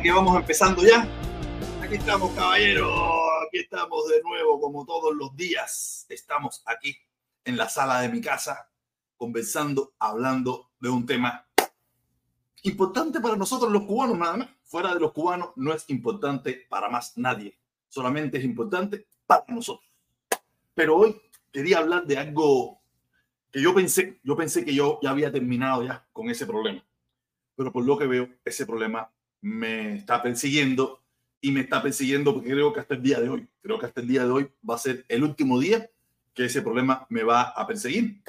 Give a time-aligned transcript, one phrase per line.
[0.00, 1.06] aquí vamos, empezando ya.
[1.82, 2.90] Aquí estamos, caballeros.
[3.46, 6.06] Aquí estamos de nuevo, como todos los días.
[6.08, 6.96] Estamos aquí
[7.44, 8.70] en la sala de mi casa,
[9.18, 11.46] conversando, hablando de un tema
[12.62, 14.48] importante para nosotros los cubanos, nada más.
[14.62, 17.58] Fuera de los cubanos no es importante para más nadie.
[17.90, 19.86] Solamente es importante para nosotros.
[20.72, 21.20] Pero hoy
[21.52, 22.80] quería hablar de algo
[23.52, 26.82] que yo pensé, yo pensé que yo ya había terminado ya con ese problema.
[27.54, 31.00] Pero por lo que veo, ese problema me está persiguiendo
[31.40, 34.00] y me está persiguiendo porque creo que hasta el día de hoy, creo que hasta
[34.00, 35.90] el día de hoy va a ser el último día
[36.34, 38.20] que ese problema me va a perseguir.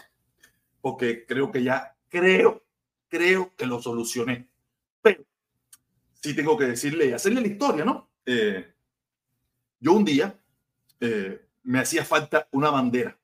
[0.80, 2.64] Porque creo que ya, creo,
[3.08, 4.48] creo que lo solucioné.
[5.02, 5.24] Pero
[6.22, 8.10] sí tengo que decirle y hacerle la historia, ¿no?
[8.26, 8.74] Eh,
[9.80, 10.40] yo un día
[11.00, 13.18] eh, me hacía falta una bandera,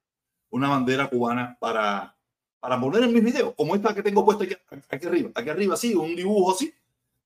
[0.49, 2.15] una bandera cubana para,
[2.59, 4.55] para poner en mis videos, como esta que tengo puesta aquí,
[4.89, 6.73] aquí arriba, aquí arriba, sí, un dibujo así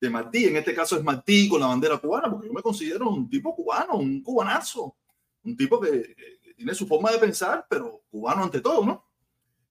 [0.02, 3.08] de Martí, en este caso es Martí con la bandera cubana, porque yo me considero
[3.08, 4.98] un tipo cubano, un cubanazo,
[5.44, 6.16] un tipo que,
[6.56, 9.06] tiene su forma de pensar, pero cubano ante todo, ¿no?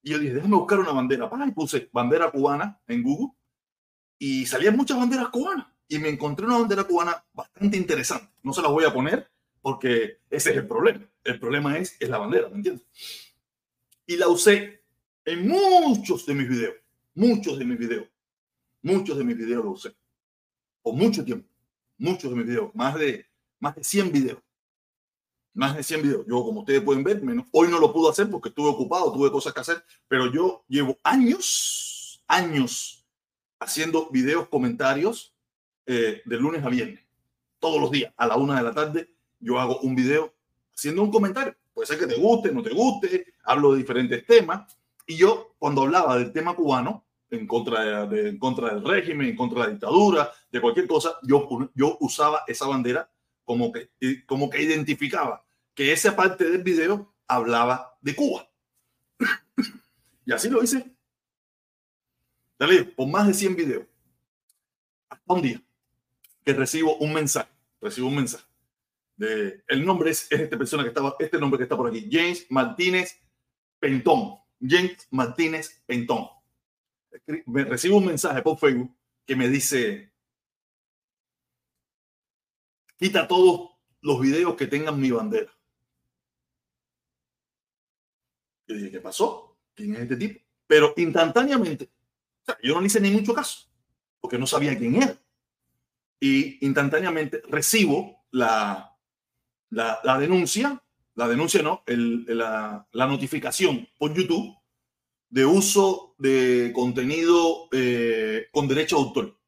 [0.02, 1.28] Y yo dije, déjame buscar una bandera.
[1.46, 3.34] y puse bandera cubana en Google
[4.18, 5.66] y salían muchas banderas cubanas.
[5.86, 8.32] Y me encontré una bandera cubana bastante interesante.
[8.42, 9.30] No se las voy a poner
[9.60, 11.06] porque ese es el problema.
[11.22, 12.86] El problema es, es la bandera, ¿me entiendes?
[14.06, 14.82] Y la usé
[15.24, 16.74] en muchos de mis videos.
[17.14, 18.08] Muchos de mis videos.
[18.82, 19.94] Muchos de mis videos lo usé.
[20.82, 21.48] Por mucho tiempo.
[21.98, 22.74] Muchos de mis videos.
[22.74, 23.26] Más de,
[23.58, 24.38] más de 100 videos
[25.54, 26.26] más de 100 videos.
[26.26, 29.30] Yo, como ustedes pueden ver, menos, hoy no lo pude hacer porque estuve ocupado, tuve
[29.30, 33.04] cosas que hacer, pero yo llevo años, años
[33.58, 35.34] haciendo videos, comentarios
[35.86, 37.00] eh, de lunes a viernes.
[37.58, 40.32] Todos los días, a la una de la tarde, yo hago un video
[40.74, 41.54] haciendo un comentario.
[41.74, 44.78] Puede ser que te guste, no te guste, hablo de diferentes temas.
[45.06, 49.60] Y yo, cuando hablaba del tema cubano, en contra, en contra del régimen, en contra
[49.60, 53.10] de la dictadura, de cualquier cosa, yo, yo usaba esa bandera
[53.44, 53.90] como que,
[54.26, 58.48] como que identificaba que esa parte del video hablaba de Cuba.
[60.26, 60.84] y así lo hice.
[62.58, 63.86] Dale, por más de 100 videos.
[65.08, 65.62] Hasta un día
[66.44, 67.50] que recibo un mensaje.
[67.80, 68.44] Recibo un mensaje.
[69.16, 72.08] De, el nombre es, es esta persona que estaba, este nombre que está por aquí,
[72.10, 73.18] James Martínez
[73.78, 74.36] Pentón.
[74.60, 76.28] James Martínez Pentón.
[77.46, 78.94] Recibo un mensaje por Facebook
[79.26, 80.12] que me dice,
[82.96, 85.52] quita todos los videos que tengan mi bandera.
[88.66, 89.58] Yo dije, ¿qué pasó?
[89.74, 90.40] ¿Quién es este tipo?
[90.66, 91.90] Pero instantáneamente,
[92.62, 93.68] yo no hice ni mucho caso,
[94.20, 95.20] porque no sabía quién era.
[96.20, 98.96] Y instantáneamente recibo la,
[99.70, 100.82] la, denuncia,
[101.14, 104.56] la denuncia no, la, notificación por YouTube
[105.30, 109.38] de uso de contenido eh, con derecho a autor.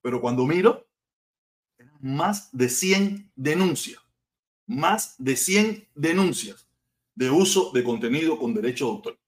[0.00, 0.86] Pero cuando miro,
[2.00, 4.00] más de 100 denuncias,
[4.66, 6.68] más de 100 denuncias
[7.14, 9.18] de uso de contenido con derecho de autor.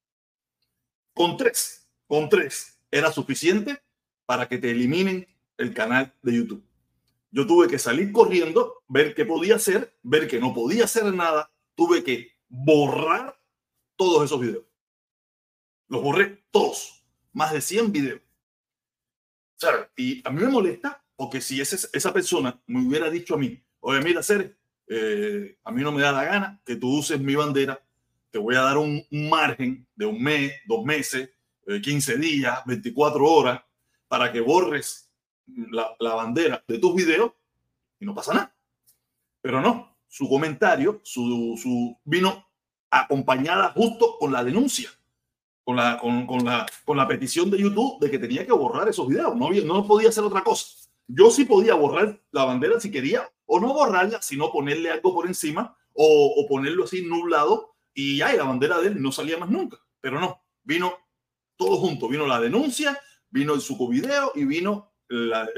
[1.12, 3.82] Con tres, con tres era suficiente
[4.26, 5.26] para que te eliminen
[5.58, 6.64] el canal de YouTube.
[7.32, 11.50] Yo tuve que salir corriendo, ver qué podía hacer, ver que no podía hacer nada,
[11.74, 13.36] tuve que borrar
[13.96, 14.69] todos esos videos.
[15.90, 18.20] Los borré todos, más de 100 videos.
[19.96, 23.62] y a mí me molesta porque si ese, esa persona me hubiera dicho a mí,
[23.80, 24.56] oye, mira, Cere,
[24.86, 27.82] eh, a mí no me da la gana que tú uses mi bandera,
[28.30, 31.28] te voy a dar un, margen de un mes, dos meses,
[31.66, 33.60] 15 eh, días, 24 horas,
[34.08, 35.10] para que borres
[35.46, 37.32] la, la bandera de tus videos
[37.98, 38.56] y no pasa nada.
[39.42, 42.46] Pero no, su comentario, su, su vino
[42.90, 44.88] acompañada justo con la denuncia,
[45.70, 49.06] con la, con, la, con la petición de YouTube de que tenía que borrar esos
[49.06, 49.36] videos.
[49.36, 50.66] No, no podía hacer otra cosa.
[51.06, 55.26] Yo sí podía borrar la bandera si quería, o no borrarla, sino ponerle algo por
[55.26, 59.78] encima, o, ponerlo así nublado, y ya, la bandera de él no salía más nunca.
[60.00, 60.92] Pero no, vino
[61.56, 62.08] todo junto.
[62.08, 62.98] Vino la denuncia,
[63.30, 65.48] vino el video y vino la,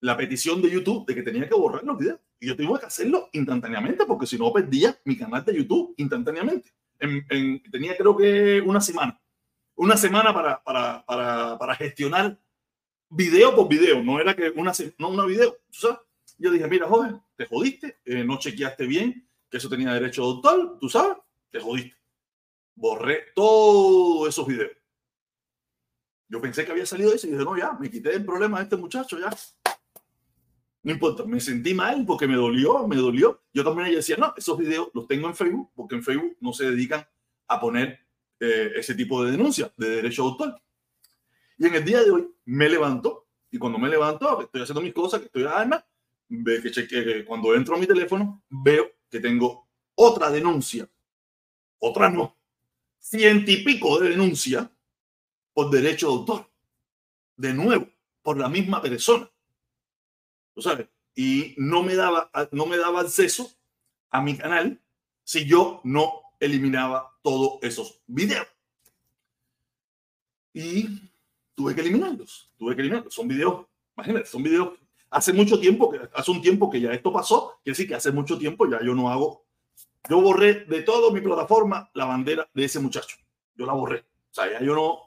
[0.00, 2.20] la petición de YouTube de que tenía que borrar los videos.
[2.40, 6.72] Y yo tuve que hacerlo instantáneamente, porque si no perdía mi canal de YouTube instantáneamente.
[7.70, 9.20] Tenía creo que una semana.
[9.74, 12.38] Una semana para, para, para, para gestionar
[13.08, 15.98] video por video, no era que una, no una video, sabes?
[16.38, 20.28] Yo dije, mira, joven, te jodiste, eh, no chequeaste bien que eso tenía derecho de
[20.28, 21.18] autor, tú sabes,
[21.50, 21.94] te jodiste.
[22.74, 24.72] Borré todos esos videos.
[26.26, 28.64] Yo pensé que había salido eso y dije, no, ya, me quité el problema de
[28.64, 29.30] este muchacho, ya.
[30.82, 33.42] No importa, me sentí mal porque me dolió, me dolió.
[33.52, 36.70] Yo también decía, no, esos videos los tengo en Facebook porque en Facebook no se
[36.70, 37.06] dedican
[37.46, 38.00] a poner
[38.40, 40.62] eh, ese tipo de denuncias de derecho de autor.
[41.58, 44.92] Y en el día de hoy me levanto Y cuando me levanto, estoy haciendo mis
[44.92, 45.84] cosas, que estoy además,
[46.28, 50.88] ve que, cheque, cuando entro a mi teléfono, veo que tengo otra denuncia,
[51.78, 52.36] otra no,
[52.98, 54.72] ciento y pico de denuncia
[55.52, 56.50] por derecho de autor.
[57.36, 57.88] De nuevo,
[58.22, 59.30] por la misma persona.
[60.54, 60.88] ¿Tú sabes?
[61.14, 63.50] Y no me daba, no me daba acceso
[64.10, 64.80] a mi canal
[65.24, 68.46] si yo no eliminaba todos esos videos.
[70.54, 71.10] Y
[71.54, 73.14] tuve que eliminarlos, tuve que eliminarlos.
[73.14, 73.66] Son videos,
[73.96, 74.78] imagínate, son videos
[75.10, 78.10] hace mucho tiempo, que hace un tiempo que ya esto pasó, quiere decir que hace
[78.10, 79.44] mucho tiempo ya yo no hago,
[80.08, 83.16] yo borré de toda mi plataforma la bandera de ese muchacho.
[83.54, 83.98] Yo la borré.
[84.00, 85.00] O sea, ya yo no,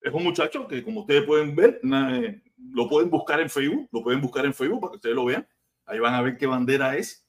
[0.00, 2.40] es un muchacho que como ustedes pueden ver, eh,
[2.72, 5.46] lo pueden buscar en Facebook, lo pueden buscar en Facebook para que ustedes lo vean.
[5.86, 7.26] Ahí van a ver qué bandera es.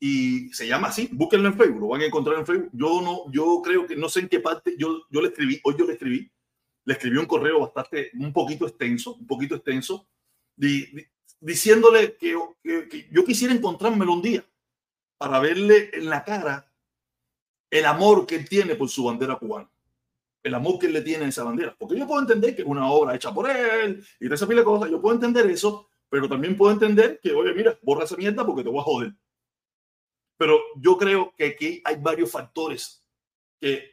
[0.00, 2.70] Y se llama así, búsquenlo en Facebook, lo van a encontrar en Facebook.
[2.72, 5.74] Yo no, yo creo que no sé en qué parte, yo, yo le escribí, hoy
[5.78, 6.30] yo le escribí,
[6.84, 10.06] le escribí un correo bastante, un poquito extenso, un poquito extenso,
[11.40, 12.36] diciéndole que,
[13.10, 14.44] yo quisiera encontrármelo un día
[15.16, 16.70] para verle en la cara
[17.70, 19.70] el amor que él tiene por su bandera cubana,
[20.44, 21.74] el amor que él le tiene a esa bandera.
[21.76, 24.60] Porque yo puedo entender que es una obra hecha por él y de esa pila
[24.60, 28.16] de cosas, yo puedo entender eso, pero también puedo entender que, oye, mira, borra esa
[28.16, 29.14] mierda porque te voy a joder.
[30.36, 33.02] Pero yo creo que aquí hay varios factores
[33.58, 33.90] que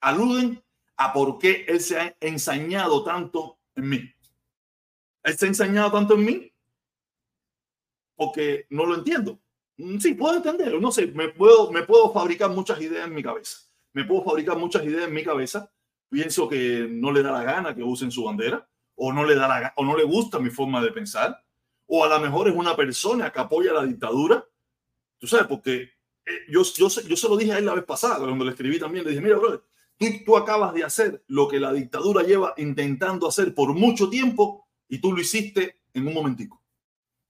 [0.00, 0.62] aluden
[0.96, 4.14] a por qué él se ha ensañado tanto en mí.
[5.24, 6.52] Él se ha ensañado tanto en mí
[8.16, 9.40] porque no lo entiendo.
[9.76, 13.22] Mm, sí, puedo entenderlo, no sé, me puedo, me puedo fabricar muchas ideas en mi
[13.22, 13.58] cabeza.
[13.92, 15.71] Me puedo fabricar muchas ideas en mi cabeza.
[16.12, 19.48] Pienso que no le da la gana que usen su bandera, o no le da
[19.48, 21.42] la o no le gusta mi forma de pensar,
[21.86, 24.46] o a lo mejor es una persona que apoya la dictadura.
[25.18, 25.90] Tú sabes, porque
[26.26, 28.78] eh, yo, yo, yo se lo dije a él la vez pasada, cuando le escribí
[28.78, 29.62] también, le dije, mira, brother,
[29.96, 34.68] tú, tú acabas de hacer lo que la dictadura lleva intentando hacer por mucho tiempo
[34.88, 36.62] y tú lo hiciste en un momentico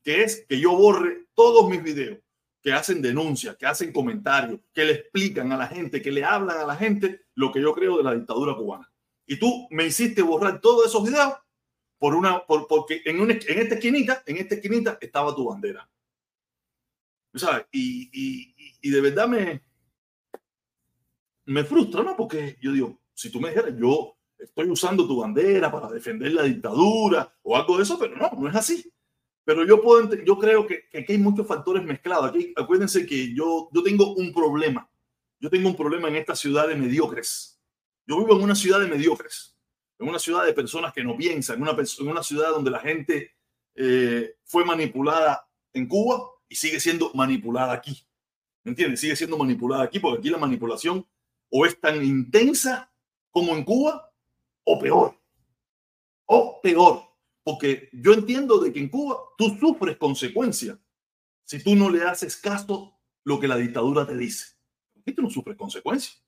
[0.02, 2.18] que es que yo borre todos mis videos
[2.62, 6.58] que hacen denuncias, que hacen comentarios, que le explican a la gente, que le hablan
[6.58, 8.90] a la gente lo que yo creo de la dictadura cubana.
[9.26, 11.34] Y tú me hiciste borrar todos esos videos
[11.98, 15.88] por una, por, porque en, una, en esta esquinita, en esta esquinita estaba tu bandera.
[17.34, 17.66] ¿Sabes?
[17.72, 19.62] Y, y, y de verdad me,
[21.46, 22.16] me frustra, ¿no?
[22.16, 26.42] Porque yo digo, si tú me dijeras, yo estoy usando tu bandera para defender la
[26.42, 28.92] dictadura o algo de eso, pero no, no es así.
[29.44, 32.30] Pero yo, puedo, yo creo que, que, aquí hay muchos factores mezclados.
[32.30, 34.88] Aquí, acuérdense que yo, yo tengo un problema.
[35.40, 37.60] Yo tengo un problema en esta ciudad de mediocres.
[38.06, 39.56] Yo vivo en una ciudad de mediocres,
[39.98, 42.80] en una ciudad de personas que no piensan, en una, en una ciudad donde la
[42.80, 43.34] gente
[43.74, 48.06] eh, fue manipulada en Cuba y sigue siendo manipulada aquí.
[48.64, 49.00] ¿Me entiendes?
[49.00, 51.06] Sigue siendo manipulada aquí porque aquí la manipulación
[51.50, 52.92] o es tan intensa
[53.30, 54.12] como en Cuba
[54.64, 55.18] o peor.
[56.26, 57.02] O peor.
[57.44, 60.78] Porque yo entiendo de que en Cuba tú sufres consecuencias
[61.44, 64.54] si tú no le haces caso lo que la dictadura te dice.
[65.00, 66.22] Aquí tú no sufres consecuencias.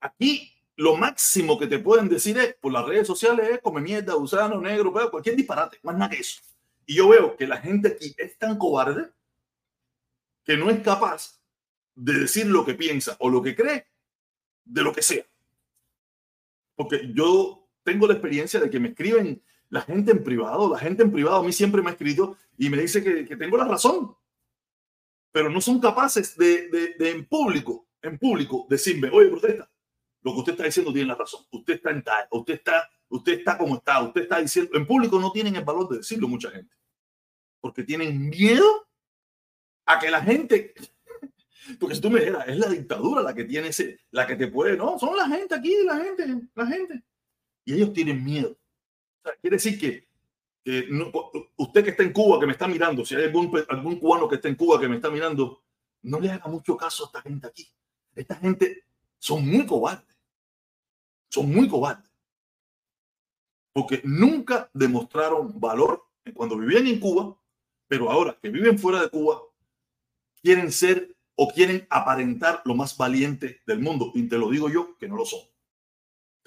[0.00, 4.14] Aquí lo máximo que te pueden decir es por las redes sociales es come mierda,
[4.14, 6.40] gusano, negro, cualquier disparate, más nada que eso.
[6.86, 9.10] Y yo veo que la gente aquí es tan cobarde
[10.44, 11.40] que no es capaz
[11.94, 13.86] de decir lo que piensa o lo que cree
[14.64, 15.26] de lo que sea.
[16.76, 21.02] Porque yo tengo la experiencia de que me escriben la gente en privado, la gente
[21.02, 24.16] en privado a mí siempre me ha escrito y me dice que, tengo la razón,
[25.30, 29.70] pero no son capaces de, de, en público, en público, decirme, oye, protesta,
[30.22, 33.32] lo que usted está diciendo tiene la razón, usted está en tal, usted está, usted
[33.32, 36.50] está como está, usted está diciendo, en público no tienen el valor de decirlo mucha
[36.50, 36.74] gente,
[37.60, 38.88] porque tienen miedo
[39.84, 40.74] a que la gente,
[41.78, 44.48] porque si tú me dijeras, es la dictadura la que tiene ese, la que te
[44.48, 47.04] puede, no, son la gente aquí, la gente, la gente,
[47.66, 48.58] y ellos tienen miedo
[49.40, 50.08] quiere decir que,
[51.56, 54.36] usted que está en Cuba, que me está mirando, si hay algún, algún cubano que
[54.36, 55.62] está en Cuba que me está mirando,
[56.02, 57.68] no le haga mucho caso a esta gente aquí.
[58.14, 58.84] Esta gente
[59.18, 60.16] son muy cobardes.
[61.30, 62.10] Son muy cobardes.
[63.72, 66.04] Porque nunca demostraron valor
[66.34, 67.36] cuando vivían en Cuba,
[67.86, 69.40] pero ahora que viven fuera de Cuba,
[70.42, 74.10] quieren ser o quieren aparentar lo más valiente del mundo.
[74.14, 75.40] Y te lo digo yo, que no lo son.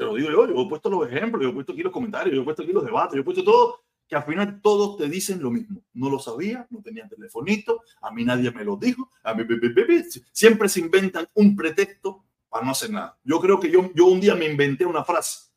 [0.01, 2.34] Te lo digo yo, yo he puesto los ejemplos, yo he puesto aquí los comentarios,
[2.34, 5.08] yo he puesto aquí los debates, yo he puesto todo, que al final todos te
[5.08, 5.84] dicen lo mismo.
[5.93, 9.43] No lo sabía, no tenía telefonito, a mí nadie me lo dijo, a mí,
[10.31, 13.15] siempre se inventan un pretexto para no hacer nada.
[13.24, 15.51] Yo creo que yo, yo un día me inventé una frase,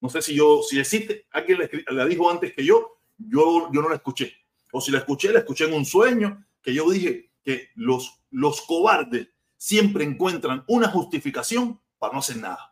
[0.00, 1.58] no sé si yo, si existe, alguien
[1.90, 4.32] la, dijo antes que yo, yo, yo no la escuché.
[4.72, 8.62] O si la escuché, la escuché en un sueño, que yo dije que los, los
[8.62, 9.28] cobardes
[9.58, 12.69] siempre encuentran una justificación para no hacer nada.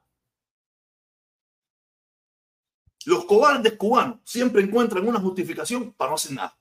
[3.07, 6.59] Los cobardes cubanos siempre encuentran una justificación para no hacer nada.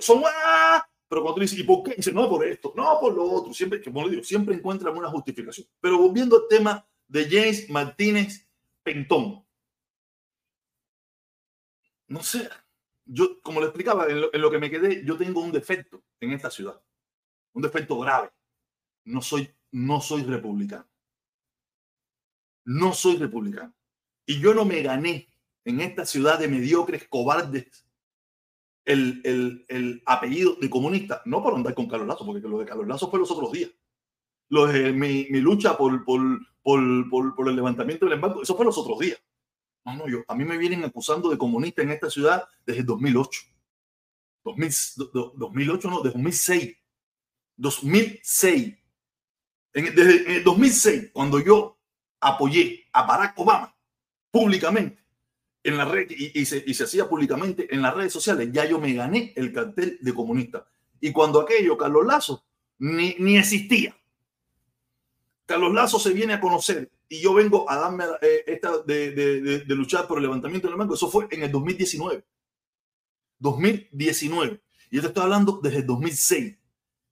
[0.00, 0.86] Son, ¡ah!
[1.08, 1.96] Pero cuando tú dices, ¿y por qué?
[1.96, 3.52] Dice, no por esto, no por lo otro.
[3.52, 5.66] Siempre, como le digo, siempre encuentran una justificación.
[5.80, 8.48] Pero volviendo al tema de James Martínez
[8.84, 9.44] Pentón.
[12.06, 12.48] No sé,
[13.04, 16.50] yo, como le explicaba, en lo, que me quedé, yo tengo un defecto en esta
[16.50, 16.80] ciudad.
[17.52, 18.30] Un defecto grave.
[19.04, 20.88] No soy, no soy republicano.
[22.64, 23.74] No soy republicano.
[24.26, 25.28] Y yo no me gané
[25.64, 27.86] en esta ciudad de mediocres, cobardes,
[28.84, 32.66] el, el, el, apellido de comunista, no por andar con Carlos Lazo, porque lo de
[32.66, 33.70] Carlos Lazo fue los otros días.
[34.48, 36.20] Lo de mi, mi lucha por, por,
[36.62, 39.18] por, por, el levantamiento del embargo, eso fue los otros días.
[39.84, 43.40] No, no, yo, a mí me vienen acusando de comunista en esta ciudad desde 2008.
[44.44, 46.76] 2008 no, desde 2006.
[47.56, 48.78] 2006.
[49.72, 51.78] En, desde en 2006, cuando yo
[52.20, 53.74] apoyé a Barack Obama
[54.30, 55.02] públicamente
[55.62, 58.78] en la red y, se, y se hacía públicamente en las redes sociales, ya yo
[58.78, 60.66] me gané el cartel de comunista.
[61.00, 62.44] Y cuando aquello, Carlos Lazo,
[62.78, 63.96] ni, ni existía.
[65.46, 69.40] Carlos Lazo se viene a conocer y yo vengo a darme eh, esta de, de,
[69.60, 70.94] de, luchar por el levantamiento del banco.
[70.94, 72.24] Eso fue en el 2019.
[73.40, 74.60] 2019.
[74.90, 76.56] Y yo te estoy hablando desde el 2006.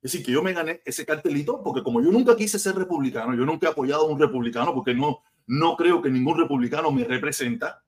[0.01, 3.35] Es decir, que yo me gané ese cartelito porque como yo nunca quise ser republicano,
[3.35, 7.05] yo nunca he apoyado a un republicano porque no, no creo que ningún republicano me
[7.05, 7.85] representa.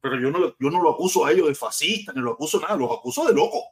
[0.00, 2.76] Pero yo no, yo no lo acuso a ellos de fascista, ni lo acuso nada,
[2.76, 3.62] los acuso de loco.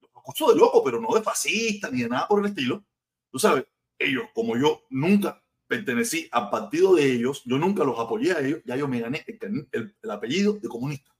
[0.00, 2.84] Los acuso de loco, pero no de fascista ni de nada por el estilo.
[3.30, 3.64] Tú sabes,
[3.98, 8.60] ellos, como yo nunca pertenecí al partido de ellos, yo nunca los apoyé a ellos,
[8.64, 9.24] ya yo me gané
[9.72, 11.14] el, apellido de comunista.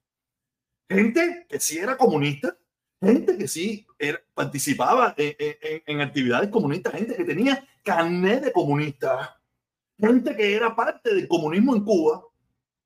[0.89, 2.59] Gente que sí era comunista,
[3.01, 9.38] gente que sí era, participaba en, actividades comunistas, gente que tenía carnet de comunista,
[9.99, 12.25] gente que era parte del comunismo en Cuba,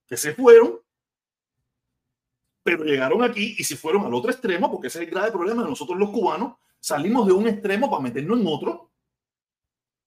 [0.07, 0.81] que se fueron,
[2.62, 5.62] pero llegaron aquí y se fueron al otro extremo, porque ese es el grave problema
[5.62, 8.92] de nosotros los cubanos, salimos de un extremo para meternos en otro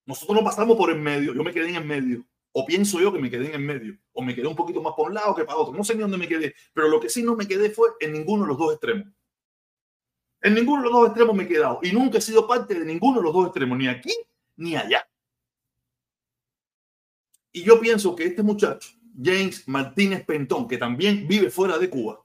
[0.06, 2.26] nosotros no pasamos por el medio, yo me quedé en el medio.
[2.52, 3.98] O pienso yo que me quedé en el medio.
[4.14, 5.74] O me quedé un poquito más para un lado que para otro.
[5.74, 6.56] No sé ni dónde me quedé.
[6.74, 9.08] Pero lo que sí no me quedé fue en ninguno de los dos extremos.
[10.42, 11.80] En ninguno de los dos extremos me he quedado.
[11.82, 13.78] Y nunca he sido parte de ninguno de los dos extremos.
[13.78, 14.14] Ni aquí
[14.56, 15.06] ni allá.
[17.56, 18.90] Y yo pienso que este muchacho,
[19.22, 22.24] James Martínez Pentón, que también vive fuera de Cuba,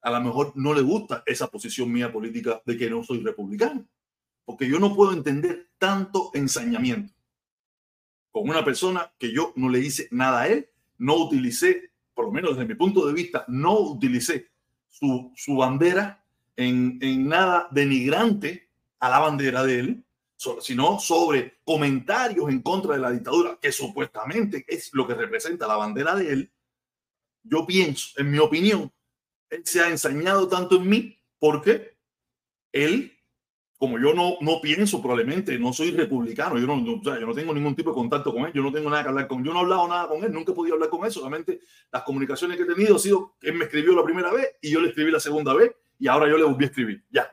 [0.00, 3.86] a lo mejor no le gusta esa posición mía política de que no soy republicano
[4.48, 7.12] porque yo no puedo entender tanto ensañamiento
[8.30, 12.32] con una persona que yo no le hice nada a él, no utilicé, por lo
[12.32, 14.48] menos desde mi punto de vista, no utilicé
[14.86, 16.24] su, su bandera
[16.56, 20.04] en, en, nada denigrante a la bandera de él,
[20.60, 25.76] sino sobre comentarios en contra de la dictadura, que supuestamente es lo que representa la
[25.76, 26.52] bandera de él.
[27.42, 28.92] Yo pienso, en mi opinión,
[29.50, 31.96] él se ha ensañado tanto en mí porque
[32.72, 33.18] él
[33.78, 37.76] como yo no, no pienso probablemente, no soy republicano, yo no, yo no tengo ningún
[37.76, 39.62] tipo de contacto con él, yo no tengo nada que hablar con, yo no he
[39.62, 41.60] hablado nada con él, nunca he podido hablar con él, solamente
[41.92, 44.80] las comunicaciones que he tenido ha sido él me escribió la primera vez y yo
[44.80, 47.32] le escribí la segunda vez y ahora yo le volví a escribir, ya.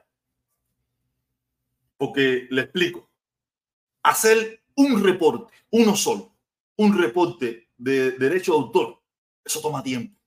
[1.97, 3.09] Porque le explico,
[4.03, 6.35] hacer un reporte, uno solo,
[6.77, 9.01] un reporte de derecho de autor,
[9.43, 10.19] eso toma tiempo,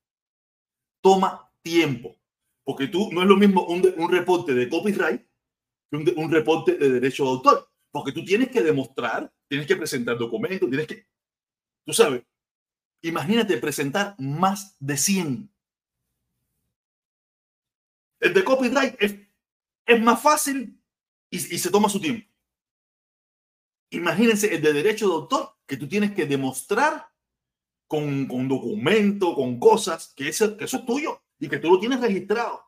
[1.03, 2.17] toma tiempo,
[2.65, 5.29] porque tú no es lo mismo un, un reporte de copyright
[5.93, 10.19] un, un reporte de derecho de autor, porque tú tienes que demostrar, tienes que presentar
[10.19, 11.07] documentos, tienes que,
[11.85, 12.23] tú sabes,
[13.03, 15.51] imagínate presentar más de 100.
[18.21, 19.17] El de copyright es,
[19.87, 20.79] es más fácil
[21.31, 22.27] y, y, se toma su tiempo.
[23.91, 27.11] Imagínense el de derecho de autor, que tú tienes que demostrar
[27.87, 31.81] con, con documento, con cosas, que eso, que eso es tuyo y que tú lo
[31.81, 32.65] tienes registrado.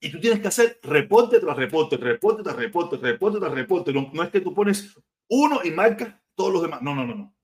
[0.00, 3.92] Y tú tienes que hacer reporte tras reporte, reporte tras reporte, reporte tras reporte.
[3.92, 4.94] No, no es que tú pones
[5.28, 6.82] uno y marcas todos los demás.
[6.82, 7.34] No, no, no, no.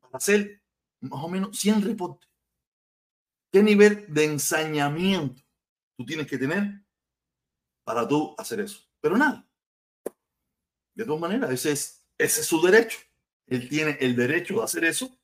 [0.00, 0.62] Para hacer
[1.00, 2.28] más o menos 100 reportes.
[3.50, 5.42] ¿Qué nivel de ensañamiento
[5.96, 6.82] tú tienes que tener
[7.88, 8.80] para tú hacer eso?
[9.00, 9.48] Pero nada.
[10.94, 11.72] De todas maneras, ese
[12.18, 12.98] es, su derecho.
[13.46, 15.18] Él tiene el derecho de hacer eso.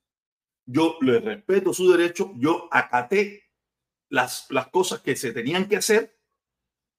[0.65, 2.33] Yo le respeto su derecho.
[2.37, 3.43] Yo acaté
[4.09, 6.15] las, las cosas que se tenían que hacer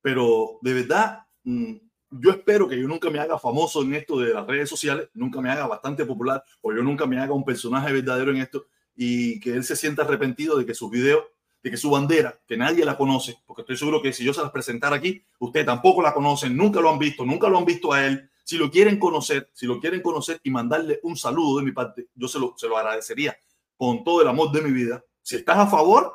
[0.06, 1.78] pero de verdad, mm,
[2.12, 5.42] yo espero que yo nunca me haga famoso en esto de las redes sociales, nunca
[5.42, 9.40] me haga bastante popular, o yo nunca me haga un personaje verdadero en esto y
[9.40, 11.24] que él se sienta arrepentido de que sus videos,
[11.66, 14.42] de que su bandera, que nadie la conoce, porque estoy seguro que si yo se
[14.42, 17.92] las presentara aquí, ustedes tampoco la conocen, nunca lo han visto, nunca lo han visto
[17.92, 18.30] a él.
[18.44, 22.10] Si lo quieren conocer, si lo quieren conocer y mandarle un saludo de mi parte,
[22.14, 23.36] yo se lo, se lo agradecería
[23.78, 25.04] con todo el amor de mi vida.
[25.24, 26.14] Si estás a favor,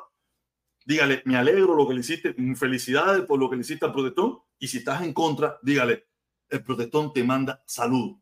[0.85, 4.39] dígale, me alegro lo que le hiciste, felicidades por lo que le hiciste al protestón.
[4.57, 6.05] Y si estás en contra, dígale,
[6.47, 8.15] el protestón te manda salud.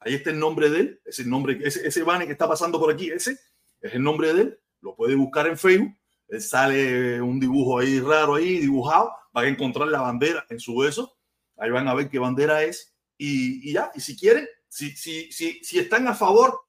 [0.00, 2.90] Ahí está el nombre de él, ese nombre, ese, ese banner que está pasando por
[2.90, 3.38] aquí, ese
[3.78, 4.58] es el nombre de él.
[4.80, 5.94] Lo puede buscar en Facebook.
[6.28, 9.12] Él sale un dibujo ahí raro ahí, dibujado.
[9.32, 11.16] Van a encontrar la bandera en su hueso.
[11.56, 12.94] Ahí van a ver qué bandera es.
[13.18, 16.60] Y, ya, y si quieren, si, si, si, si están a favor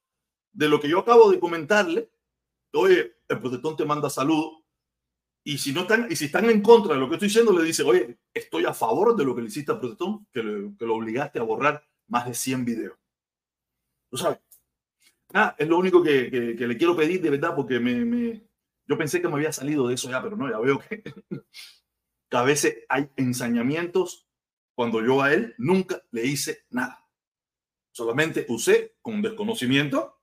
[0.54, 2.10] de lo que yo acabo de comentarle,
[2.74, 4.64] oye, el protestón te manda salud.
[5.44, 7.64] Y si, no están, y si están en contra de lo que estoy diciendo, le
[7.64, 10.42] dice, oye, estoy a favor de lo que le hiciste al protestón, que,
[10.78, 12.98] que lo obligaste a borrar más de 100 videos.
[14.10, 14.40] ¿Tú sabes?
[15.34, 18.42] Ah, es lo único que, que, le quiero pedir de verdad, porque me,
[18.88, 21.14] yo pensé que me había salido de eso ya, pero no, ya veo que, que
[22.38, 24.28] a veces hay ensañamientos
[24.76, 27.04] cuando yo a él nunca le hice nada.
[27.92, 30.20] Solamente usé con desconocimiento,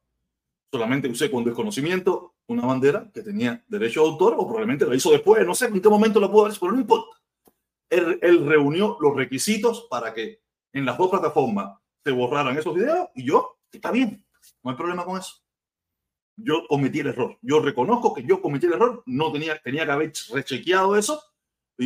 [0.70, 5.10] solamente usé con desconocimiento una bandera que tenía derecho de autor o probablemente lo hizo
[5.10, 7.16] después, no sé en qué momento lo pudo haber, pero no importa.
[7.90, 10.40] Él, él reunió los requisitos para que
[10.72, 14.24] en las dos plataformas se borraran esos videos y yo, está bien,
[14.62, 15.43] no hay problema con eso.
[16.36, 17.38] Yo cometí el error.
[17.42, 19.02] Yo reconozco que yo cometí el error.
[19.06, 21.22] No tenía, tenía que haber rechequeado eso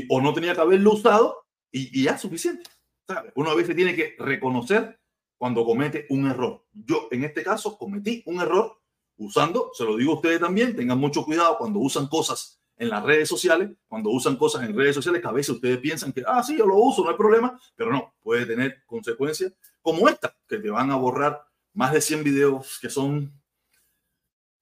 [0.08, 2.68] o no tenía que haberlo usado y, ya suficiente.
[3.06, 3.32] ¿Sabe?
[3.36, 4.98] Uno a veces tiene que reconocer
[5.38, 6.64] cuando comete un error.
[6.72, 8.78] Yo en este caso cometí un error
[9.16, 13.02] usando, se lo digo a ustedes también, tengan mucho cuidado cuando usan cosas en las
[13.02, 16.42] redes sociales, cuando usan cosas en redes sociales que a veces ustedes piensan que, ah,
[16.42, 20.58] sí, yo lo uso, no hay problema, pero no, puede tener consecuencias como esta, que
[20.58, 23.32] te van a borrar más de 100 videos que son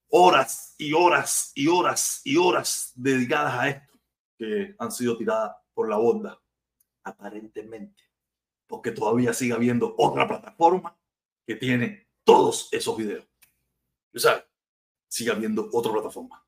[0.09, 3.99] horas y horas y horas y horas dedicadas a esto,
[4.37, 6.39] que han sido tiradas por la onda,
[7.03, 8.07] aparentemente
[8.67, 10.95] porque todavía sigue habiendo otra plataforma
[11.45, 13.25] que tiene todos esos videos.
[14.13, 14.45] O sea,
[15.07, 16.43] sigue habiendo otra plataforma.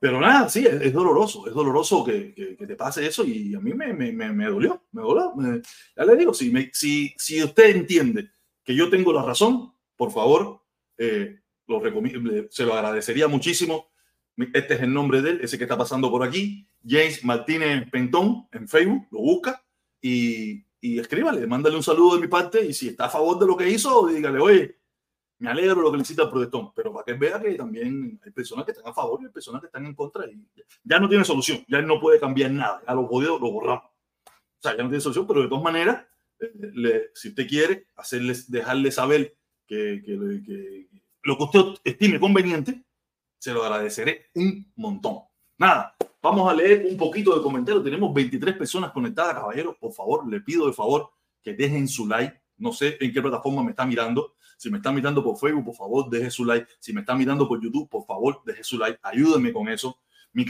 [0.00, 3.74] Pero nada, sí, es, doloroso, es doloroso que, que, te pase eso y a mí
[3.74, 5.34] me, me, me, dolió, me dolió.
[5.96, 8.30] ya le digo, si, me, si, si usted entiende
[8.62, 10.62] que yo tengo la razón, por favor,
[10.98, 11.80] eh, lo
[12.50, 13.92] se lo agradecería muchísimo.
[14.54, 18.48] Este es el nombre de él, ese que está pasando por aquí, James Martínez Pentón
[18.52, 19.64] en Facebook, lo busca
[20.00, 23.46] y y escríbale, mándale un saludo de mi parte y si está a favor de
[23.46, 24.78] lo que hizo, dígale, oye,
[25.38, 28.30] me alegro de lo que necesita el protestón, pero para que vea que también hay
[28.30, 30.40] personas que están a favor y hay personas que están en contra y
[30.84, 33.84] ya no tiene solución, ya no puede cambiar nada, ya lo podido, lo borramos.
[33.84, 36.06] O sea, ya no tiene solución, pero de todas maneras,
[36.40, 40.88] eh, si usted quiere hacerles, dejarle saber que, que
[41.28, 42.82] lo que usted estime conveniente,
[43.38, 45.18] se lo agradeceré un montón.
[45.58, 47.84] Nada, vamos a leer un poquito de comentarios.
[47.84, 49.76] Tenemos 23 personas conectadas, caballeros.
[49.78, 51.10] Por favor, le pido de favor
[51.42, 52.40] que dejen su like.
[52.56, 54.36] No sé en qué plataforma me está mirando.
[54.56, 56.66] Si me está mirando por Facebook, por favor, deje su like.
[56.80, 58.98] Si me está mirando por YouTube, por favor, deje su like.
[59.02, 60.00] Ayúdenme con eso.
[60.32, 60.44] Mi,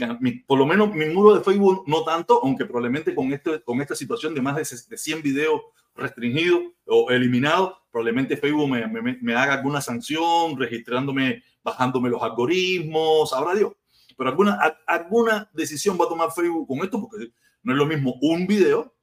[0.45, 3.95] por lo menos mi muro de Facebook no tanto, aunque probablemente con, este, con esta
[3.95, 4.65] situación de más de,
[4.97, 5.61] 100 videos
[5.95, 13.31] restringidos o eliminados, probablemente Facebook me, me, me haga alguna sanción, registrándome, bajándome los algoritmos,
[13.31, 13.73] sabrá Dios
[14.19, 17.31] pero alguna, alguna decisión va a tomar Facebook con esto, porque
[17.63, 18.93] no es lo mismo un video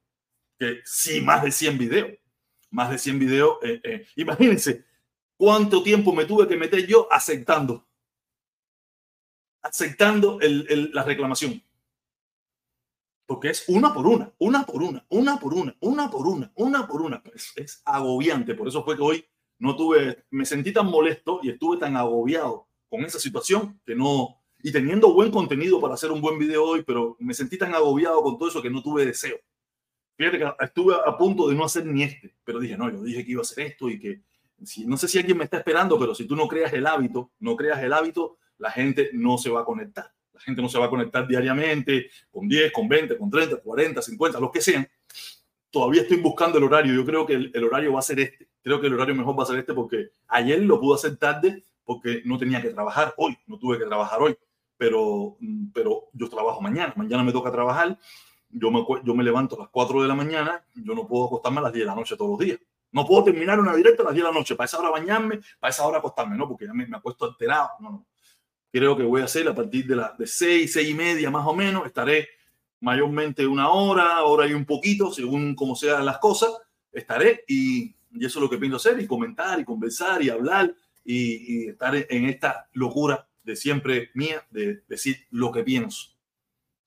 [0.59, 2.11] que sí, más de 100 videos.
[2.69, 3.57] Más de 100 videos.
[3.63, 4.85] Eh, eh, Imagínense
[5.35, 7.86] cuánto tiempo me tuve que meter yo aceptando.
[9.67, 11.61] Aceptando el, la reclamación.
[13.25, 16.87] Porque es una por una, una por una, una por una, una por una, una
[16.87, 17.21] por una.
[17.33, 18.55] Es, es agobiante.
[18.55, 19.25] Por eso fue que hoy
[19.59, 24.37] no tuve, me sentí tan molesto y estuve tan agobiado con esa situación que no,
[24.61, 28.21] y teniendo buen contenido para hacer un buen video hoy, pero me sentí tan agobiado
[28.21, 29.37] con todo eso que no tuve deseo.
[30.17, 33.23] Fíjate que estuve a punto de no hacer ni este, pero dije, no, yo dije
[33.23, 34.21] que iba a hacer esto y que,
[34.63, 37.31] si, no sé si alguien me está esperando, pero si tú no creas el hábito,
[37.39, 40.11] no creas el hábito, la gente no se va a conectar.
[40.33, 44.01] La gente no se va a conectar diariamente con 10, con 20, con 30, 40,
[44.01, 44.87] 50, los que sean.
[45.69, 46.93] Todavía estoy buscando el horario.
[46.93, 48.47] Yo creo que el, el horario va a ser este.
[48.61, 51.63] Creo que el horario mejor va a ser este porque ayer lo pude hacer tarde
[51.83, 54.37] porque no tenía que trabajar hoy, no tuve que trabajar hoy
[54.77, 55.37] pero,
[55.73, 57.97] pero yo trabajo mañana, mañana me toca trabajar,
[58.49, 61.59] yo me, yo me levanto a las 4 de la mañana, yo no puedo acostarme
[61.59, 62.59] a las 10 de la noche todos los días.
[62.91, 65.41] No puedo terminar una directa a las 10 de la noche, para esa hora bañarme,
[65.59, 67.71] para esa hora acostarme, no, porque ya me, me acuesto alterado.
[67.79, 68.05] No, no.
[68.71, 71.45] Creo que voy a hacer a partir de las de 6, 6 y media más
[71.47, 72.27] o menos, estaré
[72.79, 76.51] mayormente una hora, hora y un poquito, según como sean las cosas,
[76.91, 80.73] estaré y, y, eso es lo que pienso hacer, y comentar, y conversar, y hablar,
[81.03, 86.09] y, y estar en esta locura de siempre mía de decir lo que pienso.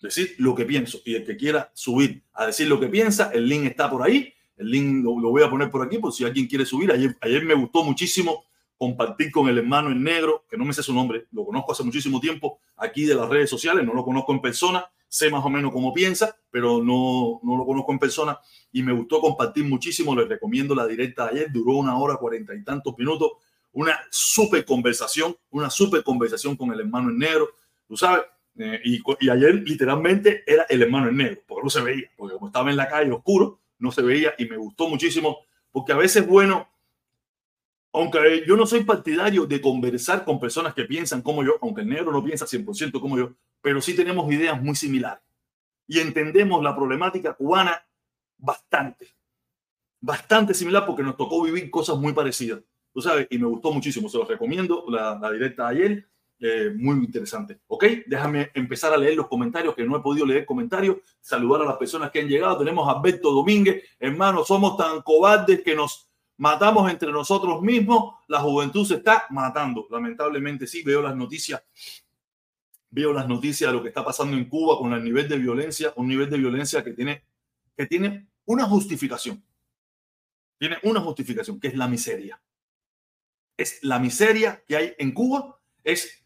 [0.01, 1.01] Decir lo que pienso.
[1.05, 4.33] Y el que quiera subir a decir lo que piensa, el link está por ahí.
[4.57, 6.93] El link lo, voy a poner por aquí por si alguien quiere subir.
[6.93, 8.45] Ayer, ayer me gustó muchísimo
[8.81, 11.83] compartir con el hermano en negro, que no me sé su nombre, lo conozco hace
[11.83, 15.51] muchísimo tiempo aquí de las redes sociales, no lo conozco en persona, sé más o
[15.51, 18.39] menos cómo piensa, pero no, no lo conozco en persona
[18.73, 20.17] y me gustó compartir muchísimo.
[20.17, 23.33] Les recomiendo la directa de ayer, duró una hora, cuarenta y tantos minutos,
[23.73, 27.51] una súper conversación, una súper conversación con el hermano en negro,
[27.87, 28.23] tú sabes.
[28.57, 32.35] Eh, y, y, ayer literalmente era el hermano en negro, porque no se veía, porque
[32.37, 35.41] como estaba en la calle oscuro, no se veía y me gustó muchísimo,
[35.71, 36.71] porque a veces, bueno,
[37.93, 41.89] aunque yo no soy partidario de conversar con personas que piensan como yo, aunque el
[41.89, 45.23] negro no piensa 100% como yo, pero sí tenemos ideas muy similares
[45.87, 47.85] y entendemos la problemática cubana
[48.39, 49.09] bastante,
[50.01, 52.61] bastante similar porque nos tocó vivir cosas muy parecidas,
[52.93, 57.05] tú sabes, y me gustó muchísimo, se los recomiendo, la, directa de ayer, eh, muy
[57.05, 57.85] interesante, ¿ok?
[58.07, 61.77] Déjame empezar a leer los comentarios, que no he podido leer comentarios, saludar a las
[61.77, 66.10] personas que han llegado, tenemos a Alberto Domínguez, hermano, somos tan cobardes que nos
[66.41, 69.87] matamos entre nosotros mismos, la juventud se está matando.
[69.91, 71.63] Lamentablemente sí, veo las noticias,
[72.89, 75.93] veo las noticias de lo que está pasando en Cuba con el nivel de violencia,
[75.97, 77.25] un nivel de violencia que tiene,
[77.77, 79.45] que tiene una justificación.
[80.59, 82.41] Tiene una justificación, que es la miseria.
[83.59, 86.25] Es la miseria que hay en Cuba, es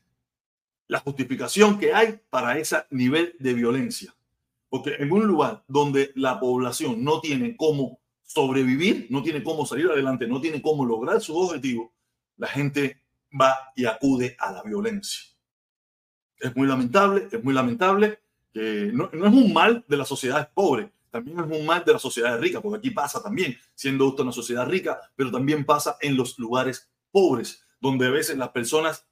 [0.87, 4.15] la justificación que hay para ese nivel de violencia.
[4.69, 9.89] Porque en un lugar donde la población no tiene cómo sobrevivir, no tiene cómo salir
[9.89, 11.93] adelante, no tiene cómo lograr su objetivo,
[12.37, 13.03] la gente
[13.41, 15.23] va y acude a la violencia.
[16.39, 18.19] Es muy lamentable, es muy lamentable
[18.53, 21.93] que no, no es un mal de las sociedades pobres, también es un mal de
[21.93, 25.97] las sociedades ricas, porque aquí pasa también, siendo esto una sociedad rica, pero también pasa
[26.01, 29.07] en los lugares pobres, donde a veces las personas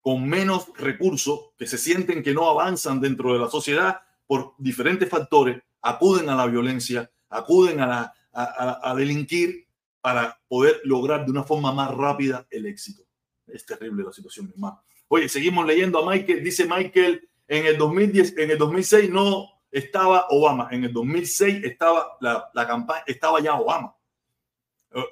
[0.00, 5.08] con menos recursos, que se sienten que no avanzan dentro de la sociedad por diferentes
[5.08, 9.66] factores, acuden a la violencia, acuden a la, a, delinquir
[10.00, 13.02] para poder lograr de una forma más rápida el éxito.
[13.46, 14.82] Es terrible la situación, mi hermano.
[15.08, 16.42] Oye, seguimos leyendo a Michael.
[16.42, 20.68] Dice Michael, en el 2010, en el 2006 no estaba Obama.
[20.70, 23.94] En el 2006 estaba la, la campaña, estaba ya Obama.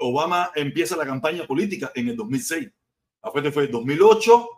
[0.01, 2.71] Obama empieza la campaña política en el 2006.
[3.23, 4.49] Después fue 2008,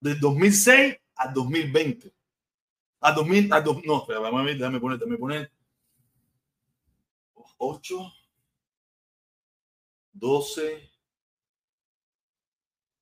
[0.00, 2.12] del 2006 al 2020.
[3.02, 5.52] A 2000, a no, espera, déjame poner, déjame poner
[7.62, 8.12] 8,
[10.12, 10.90] 12,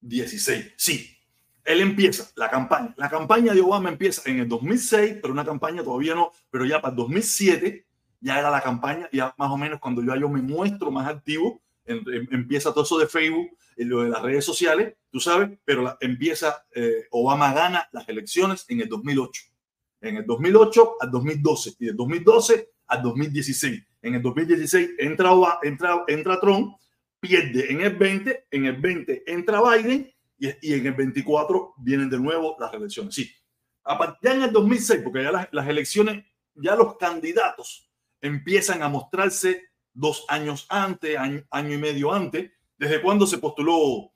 [0.01, 0.73] 16.
[0.77, 1.17] Sí,
[1.65, 2.95] él empieza la campaña.
[2.97, 6.81] La campaña de Obama empieza en el 2006, pero una campaña todavía no, pero ya
[6.81, 7.87] para el 2007
[8.21, 11.63] ya era la campaña, ya más o menos cuando yo, yo me muestro más activo,
[11.87, 16.67] empieza todo eso de Facebook, y lo de las redes sociales, tú sabes, pero empieza,
[16.75, 19.43] eh, Obama gana las elecciones en el 2008.
[20.01, 23.88] En el 2008 al 2012 y del 2012 al 2016.
[24.03, 25.33] En el 2016 entra,
[25.63, 26.77] entra, entra Trump,
[27.21, 32.09] pierde en el 20, en el 20 entra Biden y, y en el 24 vienen
[32.09, 33.15] de nuevo las elecciones.
[33.15, 33.31] Sí,
[34.23, 39.65] ya en el 2006, porque ya las, las elecciones, ya los candidatos empiezan a mostrarse
[39.93, 44.13] dos años antes, año, año y medio antes, desde cuando se postuló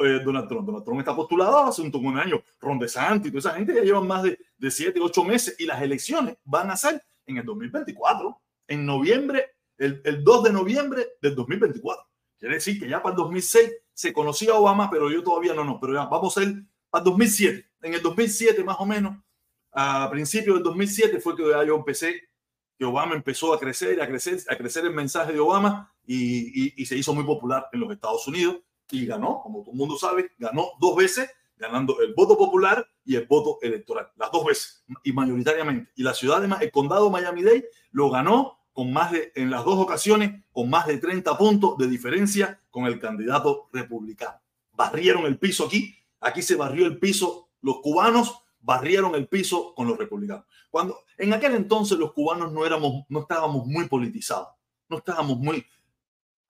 [0.00, 0.66] eh, Donald Trump.
[0.66, 2.42] Donald Trump está postulado hace un, un año.
[2.60, 5.82] Ron DeSantis toda esa gente ya llevan más de, de siete, ocho meses y las
[5.82, 11.34] elecciones van a ser en el 2024, en noviembre, el, el 2 de noviembre del
[11.34, 12.04] 2024.
[12.38, 15.80] Quiere decir que ya para el 2006 se conocía Obama, pero yo todavía no, no,
[15.80, 17.70] pero ya vamos a ir el 2007.
[17.82, 19.16] En el 2007 más o menos,
[19.72, 22.28] a principios del 2007 fue que yo empecé,
[22.78, 26.74] que Obama empezó a crecer, a crecer, a crecer el mensaje de Obama y, y,
[26.76, 28.58] y se hizo muy popular en los Estados Unidos
[28.90, 33.16] y ganó, como todo el mundo sabe, ganó dos veces, ganando el voto popular y
[33.16, 35.90] el voto electoral, las dos veces y mayoritariamente.
[35.96, 39.78] Y la ciudad de el condado Miami-Dade lo ganó con más de, en las dos
[39.78, 44.38] ocasiones, con más de 30 puntos de diferencia con el candidato republicano.
[44.74, 49.88] Barrieron el piso aquí, aquí se barrió el piso, los cubanos barrieron el piso con
[49.88, 50.44] los republicanos.
[50.70, 54.48] Cuando en aquel entonces los cubanos no éramos, no estábamos muy politizados,
[54.90, 55.64] no estábamos muy,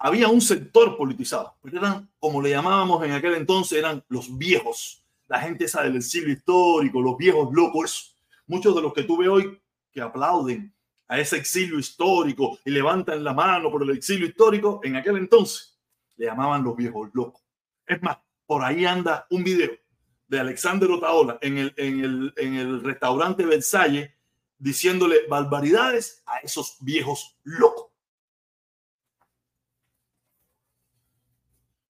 [0.00, 5.04] había un sector politizado, pero eran, como le llamábamos en aquel entonces, eran los viejos,
[5.28, 8.16] la gente esa del siglo histórico, los viejos locos.
[8.48, 9.60] Muchos de los que tuve hoy
[9.92, 10.75] que aplauden
[11.08, 15.78] a ese exilio histórico y levantan la mano por el exilio histórico, en aquel entonces
[16.16, 17.42] le llamaban los viejos locos.
[17.86, 19.72] Es más, por ahí anda un video
[20.28, 24.10] de Alexander Otaola en el, en el, en el restaurante Versalles
[24.58, 27.86] diciéndole barbaridades a esos viejos locos.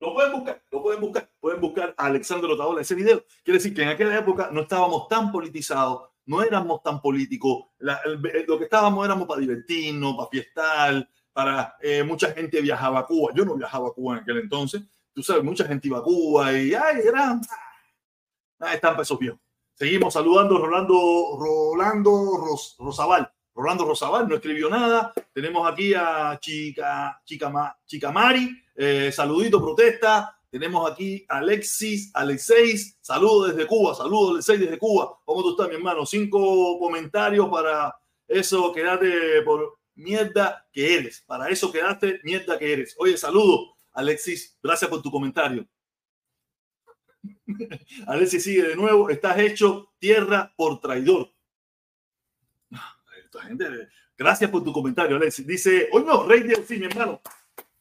[0.01, 3.25] Lo pueden buscar, lo pueden buscar, pueden buscar a Alexander Otaola ese video.
[3.43, 8.59] Quiere decir que en aquella época no estábamos tan politizados, no éramos tan políticos, lo
[8.59, 13.33] que estábamos éramos para divertirnos, para fiestar, para eh, mucha gente viajaba a Cuba.
[13.35, 16.53] Yo no viajaba a Cuba en aquel entonces, tú sabes, mucha gente iba a Cuba
[16.53, 17.41] y ay, era,
[18.61, 19.41] ah, están pesos viejos.
[19.75, 23.31] Seguimos saludando Rolando, Rolando Ros, Rosabal.
[23.55, 25.13] Rolando Rosabal no escribió nada.
[25.33, 30.36] Tenemos aquí a Chica, Chica, Chica Mari, eh, saludito, protesta.
[30.59, 35.21] Tenemos aquí a Alexis, Alexeis, saludos desde Cuba, saludos Alexeis desde Cuba.
[35.27, 36.07] ¿Cómo tú estás, mi hermano?
[36.07, 37.95] Cinco comentarios para
[38.27, 41.23] eso, quedate por mierda que eres.
[41.27, 42.97] Para eso quedaste mierda que eres.
[42.99, 45.69] Oye, saludo, Alexis, gracias por tu comentario.
[48.07, 51.35] Alexis sigue de nuevo, estás hecho tierra por traidor.
[53.23, 53.67] Esta gente,
[54.17, 55.47] gracias por tu comentario, Alexis.
[55.47, 57.21] Dice, hoy no, Rey de sí, mi hermano.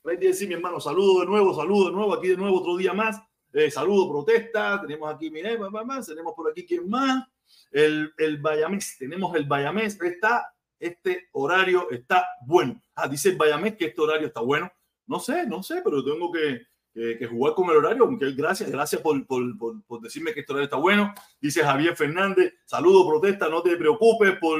[0.05, 2.93] Rey sí, mi hermano, saludo de nuevo, saludo de nuevo, aquí de nuevo otro día
[2.93, 3.19] más.
[3.51, 4.79] Eh, saludo, protesta.
[4.79, 7.27] Tenemos aquí, mire, más, tenemos por aquí quién más.
[7.71, 9.99] El, el Bayamés, tenemos el Bayamés.
[9.99, 12.79] Está, este horario está bueno.
[12.93, 14.71] Ah, dice el Bayamés que este horario está bueno.
[15.07, 16.61] No sé, no sé, pero tengo que,
[16.93, 18.07] que, jugar con el horario.
[18.37, 21.15] Gracias, gracias por, por, por, decirme que este horario está bueno.
[21.41, 24.59] Dice Javier Fernández, saludo, protesta, no te preocupes por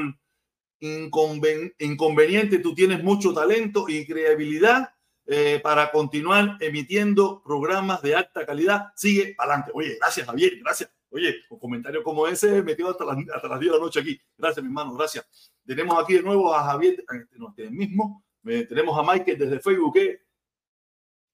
[0.80, 2.58] inconveniente.
[2.58, 4.95] Tú tienes mucho talento y creatividad
[5.26, 8.92] eh, para continuar emitiendo programas de alta calidad.
[8.94, 9.72] Sigue adelante.
[9.74, 10.90] Oye, gracias, Javier, gracias.
[11.10, 14.20] Oye, un comentario como ese metido hasta las, hasta las 10 de la noche aquí.
[14.36, 15.52] Gracias, mi hermano, gracias.
[15.64, 18.24] Tenemos aquí de nuevo a Javier, este, no, este mismo.
[18.44, 19.94] Eh, tenemos a Michael desde Facebook.
[19.94, 20.20] ¿Qué,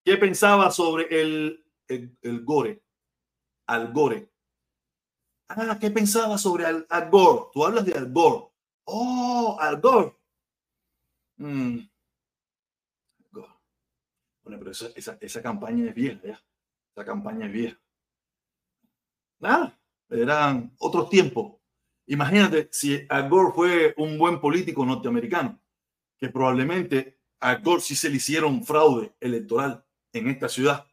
[0.05, 2.83] qué pensaba sobre el, el, Gore?
[3.67, 4.31] Al Gore.
[5.49, 7.51] Ah, ¿qué pensaba sobre Al, Gore?
[7.53, 8.47] Tú hablas de Al Gore.
[8.85, 10.17] Oh, Al Gore.
[11.37, 11.92] Mm.
[14.43, 16.21] Bueno, pero esa, esa, esa, campaña es vieja.
[16.25, 17.81] Esa campaña es vieja.
[19.39, 19.79] Nada,
[20.11, 21.57] eran otros tiempos.
[22.07, 25.61] Imagínate si Al Gore fue un buen político norteamericano,
[26.19, 30.87] que probablemente a Gore sí se le hicieron fraude electoral en esta ciudad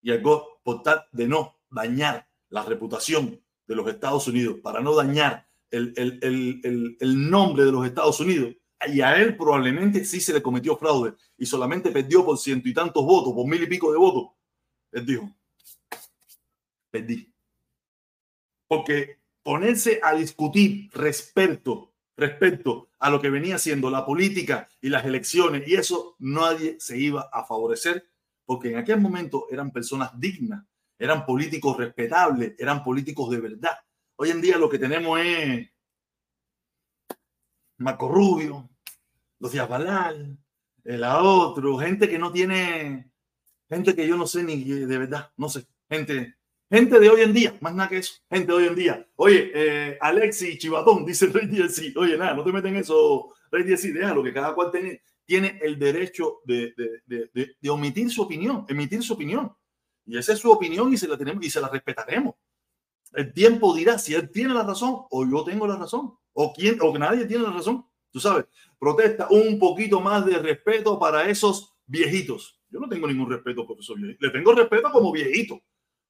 [0.00, 4.80] y Al Gore, por tal de no dañar la reputación de los Estados Unidos, para
[4.80, 8.54] no dañar el, el, el, el nombre de los Estados Unidos,
[8.88, 12.74] y a él probablemente sí se le cometió fraude y solamente perdió por ciento y
[12.74, 14.32] tantos votos, por mil y pico de votos.
[14.92, 15.30] Él dijo,
[16.90, 17.32] perdí.
[18.68, 25.04] Porque ponerse a discutir respecto, respecto a lo que venía siendo la política y las
[25.04, 28.08] elecciones, y eso nadie se iba a favorecer,
[28.44, 30.64] porque en aquel momento eran personas dignas,
[30.98, 33.76] eran políticos respetables, eran políticos de verdad.
[34.16, 35.68] Hoy en día lo que tenemos es
[37.78, 38.70] Marco Rubio,
[39.44, 40.38] los Díaz Balal,
[40.84, 43.12] el otro, gente que no tiene,
[43.68, 46.36] gente que yo no sé ni de verdad, no sé, gente,
[46.70, 49.06] gente de hoy en día, más nada que eso, gente de hoy en día.
[49.16, 54.14] Oye, eh, Alexi Chivatón, dice Rey sí, oye, nada, no te meten eso, Rey deja
[54.14, 57.02] lo que cada cual tiene, tiene el derecho de, de,
[57.34, 59.54] de, de, omitir su opinión, emitir su opinión.
[60.06, 62.34] Y esa es su opinión y se la tenemos y se la respetaremos.
[63.12, 66.78] El tiempo dirá si él tiene la razón o yo tengo la razón o quién
[66.80, 67.84] o nadie tiene la razón.
[68.14, 68.44] Tú sabes,
[68.78, 72.60] protesta un poquito más de respeto para esos viejitos.
[72.70, 74.22] Yo no tengo ningún respeto por esos viejitos.
[74.22, 75.60] Le tengo respeto como viejito,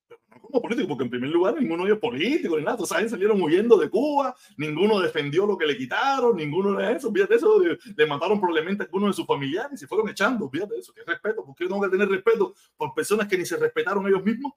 [0.07, 2.77] pero no como político, porque en primer lugar ninguno de ellos político ni nada.
[2.79, 7.11] O sea, salieron huyendo de Cuba, ninguno defendió lo que le quitaron, ninguno de eso.
[7.11, 7.59] Fíjate eso,
[7.97, 10.51] le mataron probablemente a alguno de sus familiares y se fueron echando.
[10.51, 11.43] Fíjate eso, qué respeto.
[11.43, 14.53] ¿Por qué tengo que tener respeto por personas que ni se respetaron ellos mismos?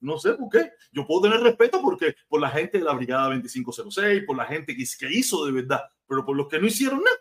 [0.00, 0.70] No sé por qué.
[0.92, 4.76] Yo puedo tener respeto porque por la gente de la Brigada 2506, por la gente
[4.76, 7.18] que, que hizo de verdad, pero por los que no hicieron nada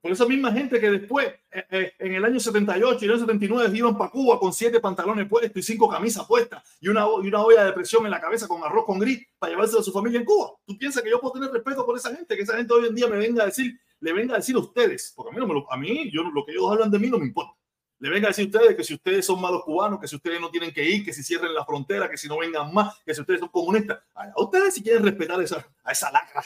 [0.00, 3.20] por esa misma gente que después, eh, eh, en el año 78 y el año
[3.20, 7.28] 79, iban para Cuba con siete pantalones puestos y cinco camisas puestas y una, y
[7.28, 9.92] una olla de presión en la cabeza con arroz con gris para llevarse a su
[9.92, 10.52] familia en Cuba.
[10.66, 12.36] ¿Tú piensas que yo puedo tener respeto por esa gente?
[12.36, 14.60] Que esa gente hoy en día me venga a decir, le venga a decir a
[14.60, 16.98] ustedes, porque a mí, no me lo, a mí yo, lo que ellos hablan de
[16.98, 17.52] mí no me importa.
[17.98, 20.40] Le venga a decir a ustedes que si ustedes son malos cubanos, que si ustedes
[20.40, 23.14] no tienen que ir, que si cierren la frontera, que si no vengan más, que
[23.14, 23.98] si ustedes son comunistas.
[24.14, 26.42] A ustedes si quieren respetar esa, a esa lacra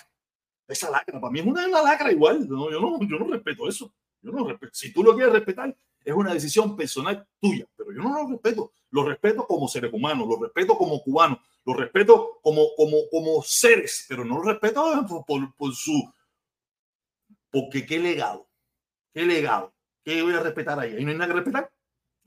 [0.68, 2.48] esa lacra, para mí es una, lacra igual.
[2.48, 3.92] No, yo, no, yo no respeto eso.
[4.22, 4.72] Yo no respeto.
[4.74, 8.72] Si tú lo quieres respetar, es una decisión personal tuya, pero yo no lo respeto.
[8.90, 14.06] Lo respeto como seres humanos, lo respeto como cubanos, lo respeto como, como, como seres,
[14.08, 16.12] pero no lo respeto por, por, su.
[17.50, 18.48] Porque qué legado,
[19.12, 19.74] qué legado,
[20.04, 20.94] qué voy a respetar ahí.
[20.94, 21.72] Ahí no hay nada que respetar.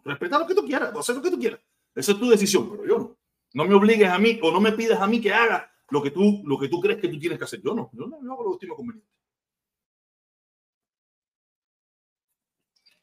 [0.03, 1.59] Respeta lo que tú quieras, hacer lo que tú quieras.
[1.95, 3.17] Esa es tu decisión, pero yo no.
[3.53, 6.11] No me obligues a mí o no me pides a mí que haga lo que
[6.11, 7.61] tú, lo que tú crees que tú tienes que hacer.
[7.61, 9.07] Yo no, yo no, hago lo estimo conveniente.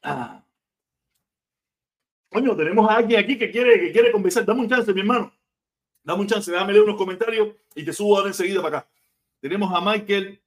[0.03, 0.43] Ah.
[2.29, 4.45] Coño, tenemos a alguien aquí que quiere, que quiere conversar.
[4.45, 5.33] Dame un chance, mi hermano.
[6.03, 8.89] Dame un chance, déjame leer unos comentarios y te subo ahora enseguida para acá.
[9.39, 10.39] Tenemos a Michael,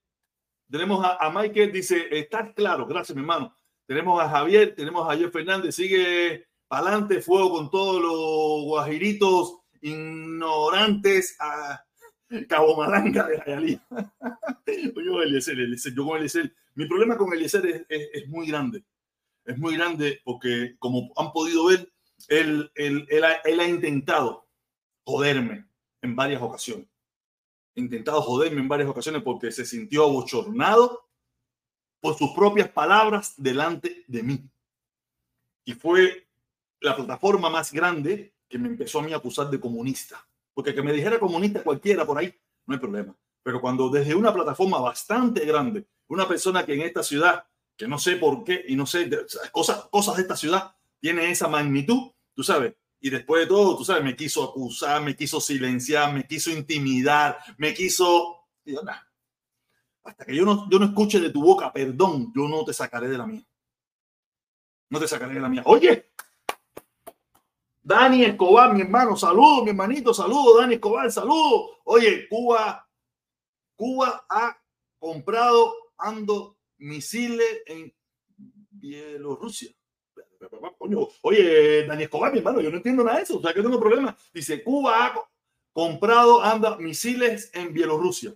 [0.71, 3.53] tenemos a, a Michael, dice, estás claro, gracias, mi hermano.
[3.87, 11.37] Tenemos a Javier, tenemos a Javier Fernández, sigue Pa'lante, fuego con todos los guajiritos ignorantes
[11.41, 11.83] a
[12.49, 13.87] Cabo Malanga de Jayalía.
[14.67, 18.85] yo, Eliezer, Eliezer, yo con Eliezer, mi problema con Eliezer es, es, es, muy grande.
[19.45, 21.91] Es muy grande porque, como han podido ver,
[22.29, 24.47] él, él, él, ha, él ha intentado
[25.05, 25.67] joderme
[26.03, 26.87] en varias ocasiones.
[27.75, 31.09] Intentado joderme en varias ocasiones porque se sintió abochornado
[32.01, 34.51] por sus propias palabras delante de mí.
[35.65, 36.29] Y fue
[36.81, 40.27] la plataforma más grande que me empezó a mí a acusar de comunista.
[40.59, 42.35] Porque que me dijera comunista cualquiera por ahí,
[42.67, 43.17] no hay problema.
[43.45, 47.97] Pero cuando desde una plataforma bastante grande, una persona que en esta ciudad, que no
[47.97, 49.09] sé por qué y no sé,
[49.53, 53.85] cosas, cosas de esta ciudad, tiene esa magnitud, tú sabes, y después de todo, tú
[53.85, 58.49] sabes, me quiso acusar, me quiso silenciar, me quiso intimidar, me quiso...
[60.03, 63.07] Hasta que yo no, yo no escuche de tu boca perdón, yo no te sacaré
[63.07, 63.47] de la mía.
[64.91, 65.63] No te sacaré de la mía.
[65.67, 66.11] Oye,
[67.89, 71.79] Dani Escobar, mi hermano, saludo, mi hermanito, saludo, Dani Escobar, saludo.
[71.85, 72.87] Oye, Cuba,
[73.77, 74.61] Cuba ha
[74.99, 77.91] comprado ando misiles en
[78.69, 79.71] Bielorrusia.
[81.23, 83.81] oye, Dani Escobar, mi hermano, yo no entiendo nada de eso, o sea que tengo
[83.81, 84.15] problema.
[84.35, 85.29] Dice, Cuba ha
[85.73, 88.35] comprado anda misiles en Bielorrusia.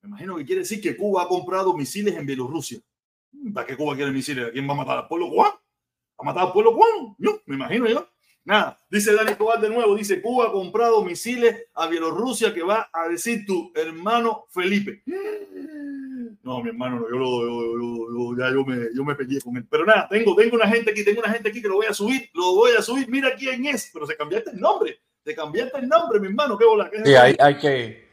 [0.00, 2.80] Me imagino que quiere decir que Cuba ha comprado misiles en Bielorrusia.
[3.52, 4.48] ¿Para qué Cuba quiere misiles?
[4.48, 5.60] ¿A quién va a matar al pueblo cubano?
[6.16, 7.14] ¿A matar al pueblo cubano?
[7.44, 8.08] Me imagino yo.
[8.48, 12.88] Nada, dice Dani Escobar de nuevo, dice Cuba ha comprado misiles a Bielorrusia que va
[12.90, 15.02] a decir tu hermano Felipe.
[16.42, 19.66] No, mi hermano, yo, lo, yo, yo, ya yo me, yo me peleé con él.
[19.70, 21.92] Pero nada, tengo, tengo una gente aquí, tengo una gente aquí que lo voy a
[21.92, 25.80] subir, lo voy a subir, mira quién es, pero se cambiaste el nombre, te cambiaste
[25.80, 26.88] el nombre, mi hermano, qué bola.
[26.88, 28.08] ¿Qué sí, hay, hay que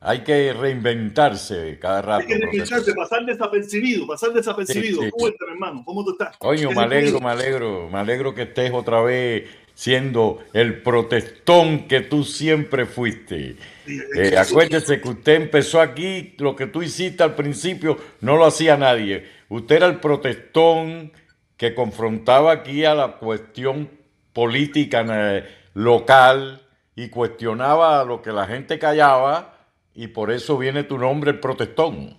[0.00, 2.22] hay que reinventarse cada rato.
[2.22, 5.02] Hay que reinventarse, pasar desapercibido, pasar desapercibido.
[5.02, 5.10] Sí, sí.
[5.10, 6.34] Cuéntame, hermano, ¿cómo tú estás?
[6.38, 12.00] Coño, me alegro, me alegro, me alegro que estés otra vez siendo el protestón que
[12.00, 13.56] tú siempre fuiste.
[13.86, 18.78] Eh, acuérdese que usted empezó aquí, lo que tú hiciste al principio no lo hacía
[18.78, 19.26] nadie.
[19.50, 21.12] Usted era el protestón
[21.58, 23.90] que confrontaba aquí a la cuestión
[24.32, 26.62] política eh, local
[26.94, 29.58] y cuestionaba lo que la gente callaba
[29.94, 32.16] y por eso viene tu nombre, el protestón.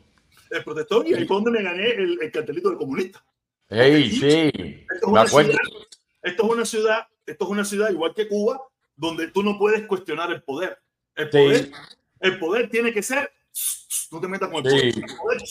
[0.52, 3.24] El protestón, y ahí fue donde me gané el, el cartelito del comunista.
[3.68, 5.58] Ey, sí, esto es, ciudad,
[6.22, 8.62] esto es, una ciudad, esto es una ciudad igual que Cuba,
[8.96, 10.80] donde tú no puedes cuestionar el poder.
[11.16, 11.72] El poder, sí.
[12.22, 13.32] el poder tiene que ser,
[14.12, 15.02] no te metas con el poder, sí.
[15.02, 15.42] el poder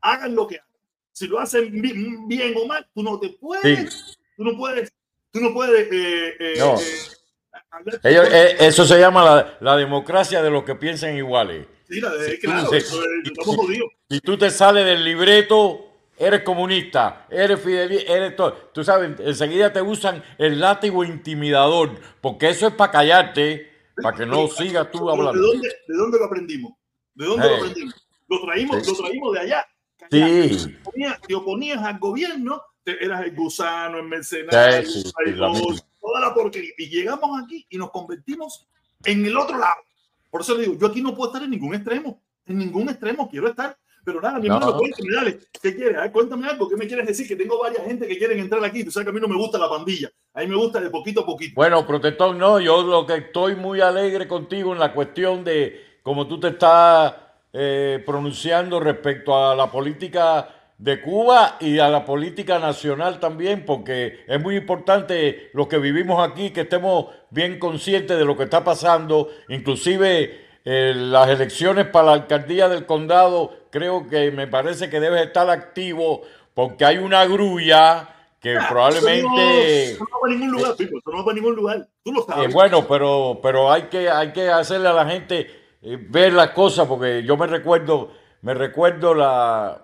[0.00, 0.68] hagan lo que hagan.
[1.12, 4.92] Si lo hacen bien, bien, o mal, tú no te puedes, tú no puedes,
[5.30, 6.76] tú no puedes eh, eh, no.
[6.76, 11.66] eh, ellos, eso se llama la, la, democracia de los que piensan iguales.
[11.88, 13.92] Sí, la de, claro, tú, estamos jodidos.
[14.10, 18.52] Si tú te sales del libreto, eres comunista, eres fidelista, eres todo.
[18.72, 24.26] Tú sabes, enseguida te usan el látigo intimidador, porque eso es para callarte, para que
[24.26, 25.32] no sigas tú hablando.
[25.32, 26.72] ¿De dónde, ¿De dónde lo aprendimos?
[27.14, 28.06] ¿De dónde lo aprendimos?
[28.28, 28.90] Lo traímos, sí.
[28.90, 29.66] lo traímos de allá.
[29.98, 30.08] Sí.
[30.10, 36.20] Te oponías, te oponías al gobierno, te, eras el gusano, el mercenario, sí, el toda
[36.20, 36.72] la porquería.
[36.78, 38.66] Y llegamos aquí y nos convertimos
[39.04, 39.82] en el otro lado.
[40.30, 42.22] Por eso le digo, yo aquí no puedo estar en ningún extremo.
[42.46, 43.78] En ningún extremo quiero estar.
[44.04, 44.56] Pero nada, mi no.
[44.56, 45.38] hermano, cuéntame, dale.
[45.62, 45.96] ¿Qué quieres?
[45.96, 46.68] Ver, cuéntame algo.
[46.68, 47.26] ¿Qué me quieres decir?
[47.26, 48.84] Que tengo varias gente que quieren entrar aquí.
[48.84, 50.10] Tú sabes que a mí no me gusta la pandilla.
[50.34, 51.54] A mí me gusta de poquito a poquito.
[51.54, 52.60] Bueno, protector, no.
[52.60, 57.14] Yo lo que estoy muy alegre contigo en la cuestión de cómo tú te estás
[57.52, 64.24] eh, pronunciando respecto a la política de Cuba y a la política nacional también, porque
[64.26, 68.64] es muy importante los que vivimos aquí que estemos bien conscientes de lo que está
[68.64, 74.98] pasando, inclusive eh, las elecciones para la alcaldía del condado, creo que me parece que
[74.98, 76.22] debes estar activo
[76.54, 78.08] porque hay una grulla
[78.40, 81.54] que ah, probablemente eso no, va a ningún lugar, Pico, eso no va a ningún
[81.54, 81.88] lugar.
[82.02, 82.48] Tú lo sabes.
[82.48, 85.50] Eh, bueno, pero pero hay que hay que hacerle a la gente
[85.82, 88.10] eh, ver las cosas porque yo me recuerdo
[88.42, 89.83] me recuerdo la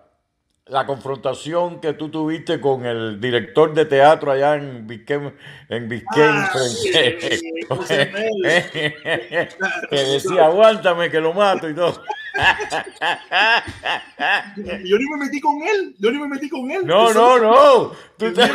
[0.71, 5.33] la confrontación que tú tuviste con el director de teatro allá en Biscayne,
[5.69, 6.93] en Biscayne ah, sí,
[9.91, 12.01] que decía, aguántame que lo mato y todo.
[14.85, 16.87] yo ni me metí con él, yo ni me metí con él.
[16.87, 17.93] No, no, no.
[18.19, 18.49] Yo, te...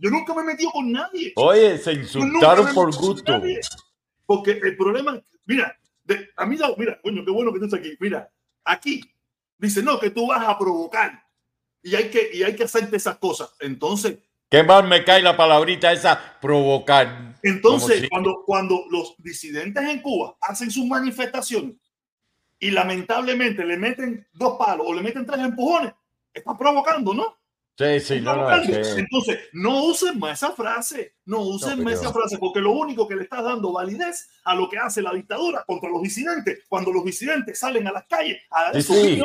[0.00, 1.34] yo, nunca me he metido con nadie.
[1.36, 3.42] Oye, se insultaron por gusto.
[4.24, 7.94] Porque el problema, mira, de, a mí, mira, coño, qué bueno que estás aquí.
[8.00, 8.30] Mira,
[8.64, 9.02] aquí
[9.60, 11.24] dice, no, que tú vas a provocar
[11.82, 13.54] y hay que, y hay que hacerte esas cosas.
[13.60, 14.18] Entonces...
[14.50, 17.36] ¿Qué más me cae la palabrita esa, provocar?
[17.42, 18.08] Entonces, si...
[18.08, 21.76] cuando, cuando los disidentes en Cuba hacen sus manifestaciones
[22.58, 25.92] y lamentablemente le meten dos palos o le meten tres empujones,
[26.34, 27.39] están provocando, ¿no?
[27.80, 32.36] Sí, sí, no, no, Entonces, no usen más esa frase, no usen más esa frase,
[32.36, 35.88] porque lo único que le está dando validez a lo que hace la dictadura contra
[35.88, 39.22] los disidentes, cuando los disidentes salen a las calles a dar sí,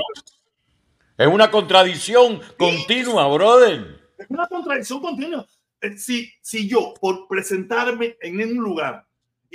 [1.17, 3.99] Es una contradicción continua, brother.
[4.17, 5.45] Es una contradicción continua.
[5.81, 9.05] Eh, si, si yo, por presentarme en un lugar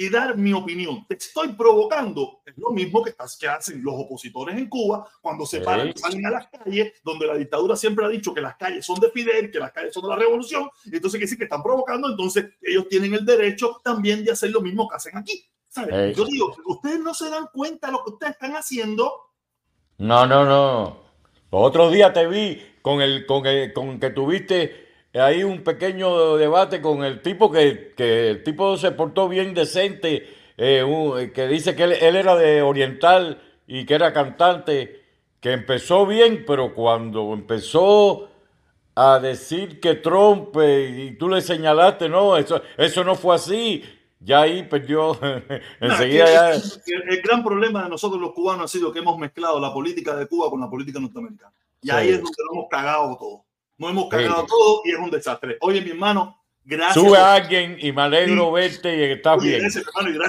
[0.00, 1.04] y dar mi opinión.
[1.06, 2.40] Te estoy provocando.
[2.46, 6.30] Es lo mismo que, que hacen los opositores en Cuba cuando se paran, salen a
[6.30, 9.58] las calles, donde la dictadura siempre ha dicho que las calles son de Fidel, que
[9.58, 10.70] las calles son de la revolución.
[10.90, 14.62] Entonces, que sí que están provocando, entonces ellos tienen el derecho también de hacer lo
[14.62, 15.44] mismo que hacen aquí.
[16.16, 19.12] Yo digo, ustedes no se dan cuenta de lo que ustedes están haciendo.
[19.98, 20.96] No, no, no.
[21.50, 26.80] Otro día te vi con el, con el, con que tuviste hay un pequeño debate
[26.80, 31.92] con el tipo que, el tipo se portó bien decente, eh, que dice que él,
[31.92, 35.02] era de Oriental y que era cantante,
[35.40, 38.28] que empezó bien, pero cuando empezó
[38.94, 43.82] a decir que Trump, eh, y tú le señalaste, no, eso, eso no fue así,
[44.20, 45.18] ya ahí perdió
[45.80, 46.54] enseguida.
[46.54, 46.62] el,
[47.08, 50.26] el, gran problema de nosotros los cubanos ha sido que hemos mezclado la política de
[50.26, 51.52] Cuba con la política norteamericana.
[51.82, 53.44] Y ahí es donde lo hemos cagado todo.
[53.80, 55.56] No hemos cagado todo y es un desastre.
[55.62, 57.02] Oye, mi hermano, gracias.
[57.02, 59.66] Sube a alguien y me alegro verte y estás bien.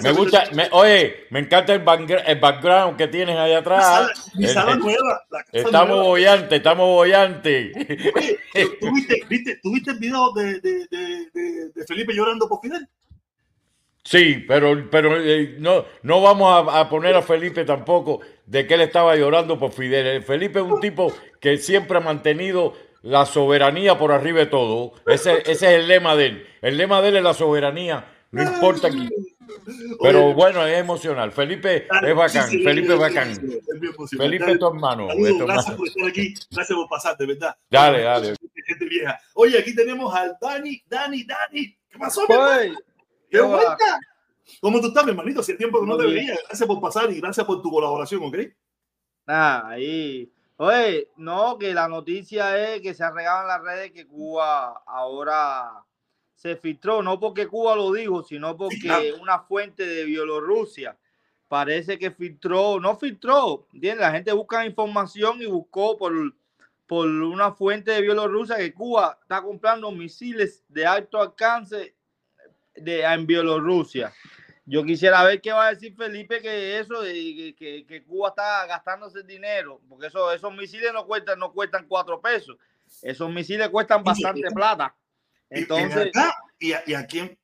[0.01, 4.31] me gusta, oye, me encanta el, background que tienes ahí atrás.
[4.35, 5.25] Mi sala, nueva.
[5.51, 7.73] estamos bollantes, estamos bollantes.
[8.79, 12.87] ¿tuviste, viste, ¿tuviste el video de, de, de, de, Felipe llorando por Fidel?
[14.01, 18.75] Sí, pero, pero eh, no, no vamos a, a, poner a Felipe tampoco de que
[18.75, 20.23] él estaba llorando por Fidel.
[20.23, 24.93] Felipe es un tipo que siempre ha mantenido la soberanía por arriba de todo.
[25.05, 26.47] Ese, ese es el lema de él.
[26.61, 29.09] El lema de él es la soberanía, no importa aquí.
[30.01, 31.31] Pero bueno, es emocional.
[31.31, 32.49] Felipe es bacán.
[32.49, 33.35] Felipe es bacán.
[34.17, 35.07] Felipe es tu hermano.
[35.39, 36.33] gracias por estar aquí.
[36.49, 37.55] Gracias por pasar, de verdad.
[37.69, 38.35] Dale, dale.
[38.65, 39.19] Gente vieja.
[39.33, 41.77] Oye, aquí tenemos al Dani, Dani, Dani.
[41.89, 42.75] ¿Qué pasó, mi
[43.29, 43.99] ¿Qué vuelta?
[44.61, 45.41] ¿Cómo tú estás, mi hermanito?
[45.41, 46.37] Si el tiempo que no te veía.
[46.47, 48.37] Gracias por pasar y gracias por tu colaboración, ¿ok?
[49.27, 50.31] Ah, ahí
[50.63, 54.83] Oye, no, que la noticia es que se ha regado en las redes que Cuba
[54.85, 55.83] ahora
[56.35, 60.95] se filtró, no porque Cuba lo dijo, sino porque una fuente de Bielorrusia
[61.47, 64.01] parece que filtró, no filtró, ¿entiendes?
[64.01, 66.13] La gente busca información y buscó por,
[66.85, 71.95] por una fuente de Bielorrusia que Cuba está comprando misiles de alto alcance
[72.75, 74.13] de, en Bielorrusia.
[74.71, 78.65] Yo quisiera ver qué va a decir Felipe que eso, de, que, que, Cuba está
[78.67, 82.55] gastándose dinero, porque eso, esos misiles no cuestan, no cuestan cuatro pesos.
[83.01, 84.95] Esos misiles cuestan bastante plata.
[85.49, 86.13] Entonces,
[86.57, 87.37] y, y, aquí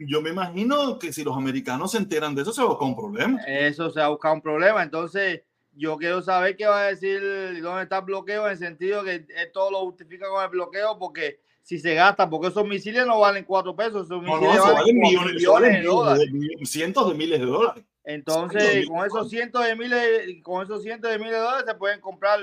[0.00, 2.88] yo me imagino que si los americanos se enteran de eso, se va a buscar
[2.88, 3.40] un problema.
[3.46, 4.82] Eso se va a buscar un problema.
[4.82, 5.42] Entonces,
[5.74, 7.20] yo quiero saber qué va a decir,
[7.62, 9.24] dónde está el bloqueo, en el sentido que
[9.54, 13.44] todo lo justifica con el bloqueo, porque si se gasta, porque esos misiles no valen
[13.44, 16.30] cuatro pesos, esos misiles valen, millones, de dólares.
[16.64, 17.84] cientos de miles de dólares.
[18.04, 22.00] Entonces, con esos cientos de miles, con esos cientos de miles de dólares se pueden
[22.00, 22.40] comprar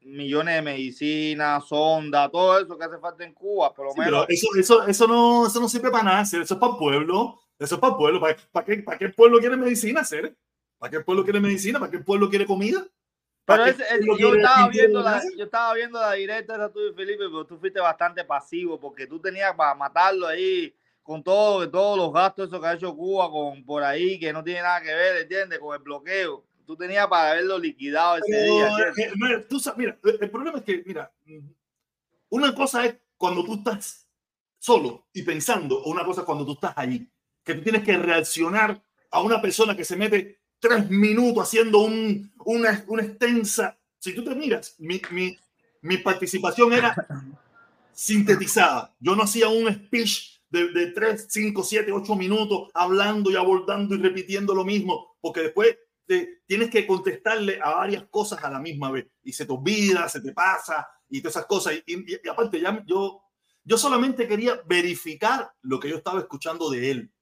[0.00, 4.26] millones de medicinas, sonda, todo eso que hace falta en Cuba, por lo menos.
[4.28, 7.74] eso, eso, eso, no, eso no sirve para nada, eso es para el pueblo, eso
[7.74, 8.20] es para el pueblo.
[8.20, 10.34] ¿Para, para, qué, ¿Para qué pueblo quiere medicina hacer?
[10.78, 11.78] ¿Para qué pueblo quiere medicina?
[11.78, 12.84] ¿Para qué pueblo quiere comida?
[13.44, 13.66] Pero
[14.16, 17.80] yo, estaba viendo la, yo estaba viendo la directa esa tuya, Felipe, pero tú fuiste
[17.80, 20.72] bastante pasivo porque tú tenías para matarlo ahí
[21.02, 24.44] con todo, todos los gastos eso que ha hecho Cuba con por ahí, que no
[24.44, 25.58] tiene nada que ver, ¿entiendes?
[25.58, 26.44] Con el bloqueo.
[26.64, 28.68] Tú tenías para haberlo liquidado ese día.
[28.96, 29.12] Eh,
[29.76, 31.12] mira, el problema es que, mira,
[32.28, 34.08] una cosa es cuando tú estás
[34.58, 37.10] solo y pensando, o una cosa es cuando tú estás allí,
[37.42, 38.80] que tú tienes que reaccionar
[39.10, 43.76] a una persona que se mete tres minutos haciendo un, una, una extensa.
[43.98, 45.36] Si tú te miras, mi, mi,
[45.82, 46.94] mi participación era
[47.92, 48.94] sintetizada.
[49.00, 53.96] Yo no hacía un speech de, de 3, 5, 7, 8 minutos hablando y abordando
[53.96, 58.60] y repitiendo lo mismo, porque después te, tienes que contestarle a varias cosas a la
[58.60, 61.74] misma vez y se te olvida, se te pasa y todas esas cosas.
[61.84, 63.20] Y, y aparte, ya yo,
[63.64, 67.12] yo solamente quería verificar lo que yo estaba escuchando de él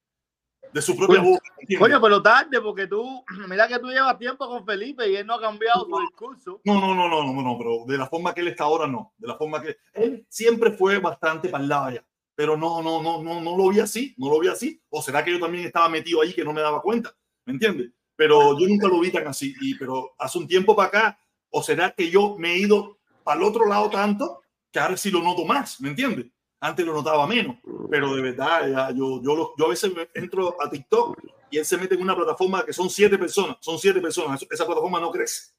[0.72, 1.42] de su propia boca.
[1.78, 5.34] Coño, pero tarde, porque tú, mira que tú llevas tiempo con Felipe y él no
[5.34, 6.60] ha cambiado su discurso.
[6.64, 9.12] No, no, no, no, no, no, pero de la forma que él está ahora, no.
[9.18, 12.04] De la forma que él siempre fue bastante para ya,
[12.34, 14.82] pero no, no, no, no, no lo vi así, no lo vi así.
[14.88, 17.14] O será que yo también estaba metido ahí que no me daba cuenta,
[17.44, 17.90] ¿me entiendes?
[18.16, 19.54] Pero yo nunca lo vi tan así.
[19.60, 23.38] Y, pero hace un tiempo para acá, o será que yo me he ido para
[23.40, 24.40] el otro lado tanto
[24.70, 26.26] que ahora sí lo noto más, ¿me entiendes?
[26.60, 27.56] Antes lo notaba menos,
[27.90, 31.18] pero de verdad, yo, yo, yo a veces entro a TikTok
[31.50, 34.66] y él se mete en una plataforma que son siete personas, son siete personas, esa
[34.66, 35.52] plataforma no crece.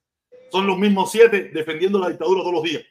[0.52, 2.84] Son los mismos siete defendiendo la dictadura todos los días.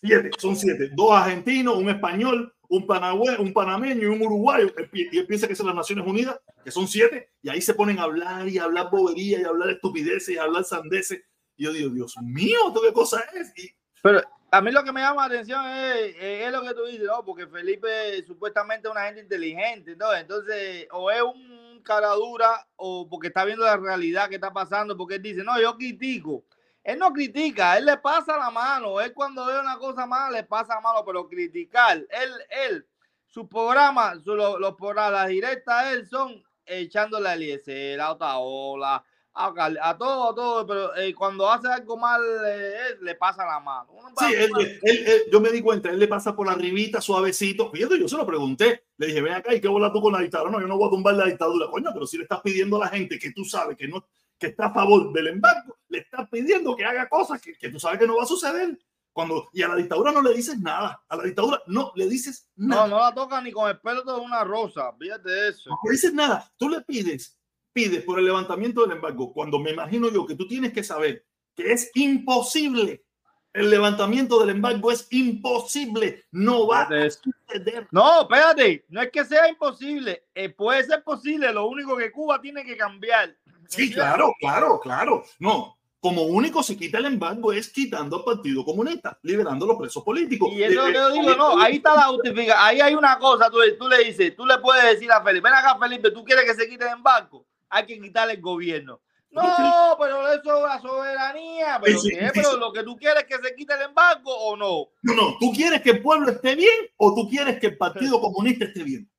[0.00, 0.90] Siete, son siete.
[0.94, 4.72] Dos argentinos, un español, un, panagüe, un panameño y un uruguayo.
[4.92, 7.32] Y él piensa que son las Naciones Unidas, que son siete.
[7.42, 10.38] Y ahí se ponen a hablar y a hablar bobería y a hablar estupideces y
[10.38, 11.22] a hablar sandeces.
[11.56, 13.52] Y yo digo, Dios mío, ¿esto qué cosa es?
[13.56, 13.70] Y,
[14.02, 17.24] Pero a mí lo que me llama la atención es, lo que tú dices, ¿no?
[17.24, 20.14] Porque Felipe supuestamente es una gente inteligente, ¿no?
[20.14, 24.96] Entonces, o es un cara dura o porque está viendo la realidad que está pasando,
[24.96, 26.44] porque él dice, no, yo critico
[26.86, 29.00] él no critica, él le pasa la mano.
[29.00, 32.86] Él cuando ve una cosa mala le pasa la mano, pero criticar, él, él,
[33.26, 39.04] su programa, su, los, los programas, las directas, él son echándole a Eliezer, a Otaola,
[39.36, 43.60] a, a todo, a todo, pero eh, cuando hace algo mal, eh, le pasa la
[43.60, 43.88] mano.
[44.18, 44.50] Sí, él,
[44.82, 47.70] él, yo me di cuenta, él le pasa por arribita, suavecito.
[47.70, 48.84] Fíjate, yo se lo pregunté.
[48.96, 50.50] Le dije, ven acá, ¿y qué bola tú con la dictadura?
[50.50, 51.68] No, yo no voy a tumbar la dictadura.
[51.70, 54.06] Coño, pero si le estás pidiendo a la gente que tú sabes que no
[54.38, 57.80] que está a favor del embargo, le está pidiendo que haga cosas que, que, tú
[57.80, 58.78] sabes que no va a suceder.
[59.12, 62.50] Cuando, y a la dictadura no le dices nada, a la dictadura no le dices
[62.54, 62.86] nada.
[62.86, 65.70] No, no la toca ni con el pelo de una rosa, fíjate eso.
[65.70, 67.35] No le dices nada, tú le pides,
[67.76, 71.24] pides por el levantamiento del embargo, cuando me imagino yo que tú tienes que saber
[71.54, 73.04] que es imposible
[73.52, 76.26] el levantamiento del embargo es imposible.
[76.30, 77.88] No va a suceder.
[77.90, 78.84] No, espérate.
[78.90, 80.26] No es que sea imposible.
[80.34, 81.50] Eh, puede ser posible.
[81.54, 83.34] Lo único que Cuba tiene que cambiar
[83.68, 85.24] Sí, claro, claro, claro.
[85.38, 90.02] No, como único se quita el embargo es quitando al Partido Comunista, liberando los presos
[90.02, 90.50] políticos.
[90.52, 92.56] Y eso es lo que yo digo, no, ahí está la justificación.
[92.58, 95.54] Ahí hay una cosa, tú, tú, le dices, tú le puedes decir a Felipe, ven
[95.54, 97.44] acá Felipe, tú quieres que se quite el embargo,
[97.76, 99.00] hay que quitarle el gobierno.
[99.30, 101.78] No, pero eso es la soberanía.
[101.82, 102.30] Pero, sí, ¿qué?
[102.32, 104.88] pero lo que tú quieres es que se quite el embargo o no.
[105.02, 108.20] No, no, tú quieres que el pueblo esté bien o tú quieres que el Partido
[108.20, 109.10] Comunista esté bien.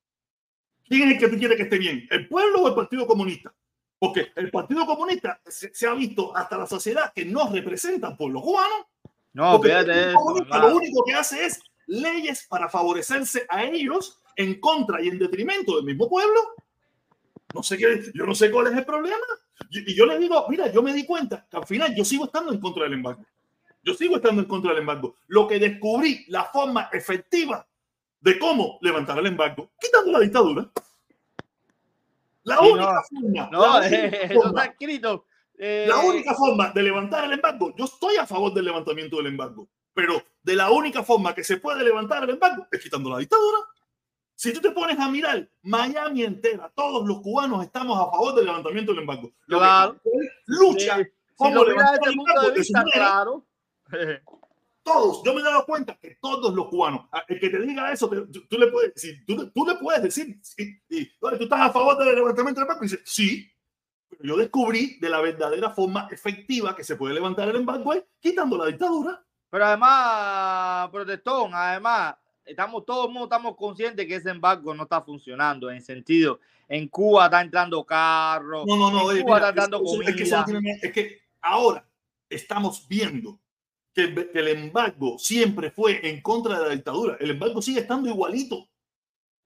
[0.88, 2.08] ¿Quién es el que tú quieres que esté bien?
[2.10, 3.54] ¿El pueblo o el Partido Comunista?
[4.00, 8.18] Porque el Partido Comunista se, se, ha visto hasta la sociedad que no representa al
[8.18, 8.88] pueblo cubano.
[9.34, 15.10] No, fíjate lo único que hace es leyes para favorecerse a ellos en contra y
[15.10, 16.40] en detrimento del mismo pueblo.
[17.54, 19.16] No sé qué, yo no sé cuál es el problema.
[19.70, 22.26] Y, y yo le digo, mira, yo me di cuenta que al final yo sigo
[22.26, 23.26] estando en contra del embargo.
[23.84, 25.16] Yo sigo estando en contra del embargo.
[25.28, 27.66] Lo que descubrí, la forma efectiva
[28.20, 30.70] de cómo levantar el embargo, quitando la dictadura.
[32.44, 33.50] La Sí, única no, forma.
[33.52, 35.26] No, la única eh, eso forma- está escrito.
[35.60, 39.26] Eh, La única forma de levantar el embargo, yo estoy a favor del levantamiento del
[39.28, 43.18] embargo, pero de la única forma que se puede levantar el embargo es quitando la
[43.18, 43.58] dictadura.
[44.40, 48.46] Si tú te pones a mirar Miami entera, todos los cubanos estamos a favor del
[48.46, 49.32] levantamiento del embargo.
[49.48, 50.00] Lo Claro.
[50.04, 50.10] que
[50.46, 50.98] lucha.
[50.98, 51.04] si
[51.36, 53.46] cómo lo miras levantar el de embargo de su vista, claro.
[54.84, 58.08] Todos, yo me he dado cuenta que todos los cubanos, el que te diga eso,
[58.10, 60.80] te- tú, tú le puedes decir, tú, tú le puedes decir, sí,
[61.20, 63.52] tú estás a favor del levantamiento del embargo, y dice, sí,
[64.10, 68.06] pero yo descubrí de la verdadera forma efectiva que se puede levantar el embargo es
[68.22, 69.22] quitando la dictadura.
[69.50, 72.16] Pero además, protestón, además,
[72.48, 76.88] estamos, todo el mundo estamos conscientes que ese embargo no está funcionando en sentido, en
[76.88, 80.16] Cuba está entrando carros, No, no, no, en oye, Cuba mira, está dando eso- es,
[80.16, 80.74] que eso comida.
[80.82, 81.88] es que ahora
[82.30, 83.40] estamos viendo
[83.94, 87.18] que, el- que el embargo siempre fue en contra de la dictadura.
[87.20, 88.68] El embargo sigue estando igualito.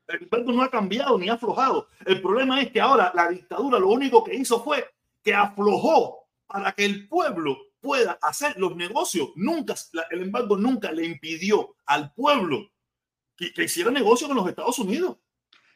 [0.07, 1.87] El embargo no ha cambiado ni ha aflojado.
[2.05, 4.85] El problema es que ahora la dictadura lo único que hizo fue
[5.23, 9.29] que aflojó para que el pueblo pueda hacer los negocios.
[9.35, 9.73] Nunca,
[10.09, 12.70] el embargo nunca le impidió al pueblo
[13.41, 15.17] que, que hiciera negocio con los Estados Unidos.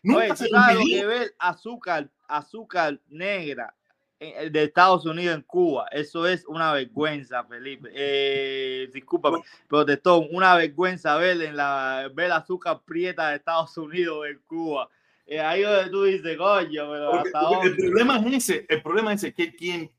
[0.04, 1.00] Nunca Oye, se impidió.
[1.02, 3.76] que ver azúcar, azúcar negra
[4.20, 5.88] de Estados Unidos en Cuba.
[5.92, 7.90] Eso es una vergüenza, Felipe.
[7.94, 14.40] Eh, discúlpame, protestón, una vergüenza ver en la ver azúcar prieta de Estados Unidos en
[14.46, 14.90] Cuba.
[15.26, 19.12] Eh, ahí donde tú dices, coño, pero Porque- hasta el problema es ese, el problema
[19.14, 19.92] es ese, que quien,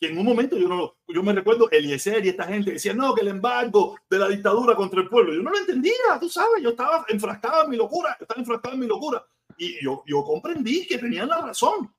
[0.00, 3.14] que en un momento yo no yo me recuerdo Eliezer y esta gente decía no,
[3.14, 6.62] que el embargo de la dictadura contra el pueblo, yo no lo entendía, tú sabes,
[6.62, 9.22] yo estaba enfrascado en mi locura, estaba enfrascado en mi locura
[9.58, 11.92] y yo, yo comprendí que tenían la razón.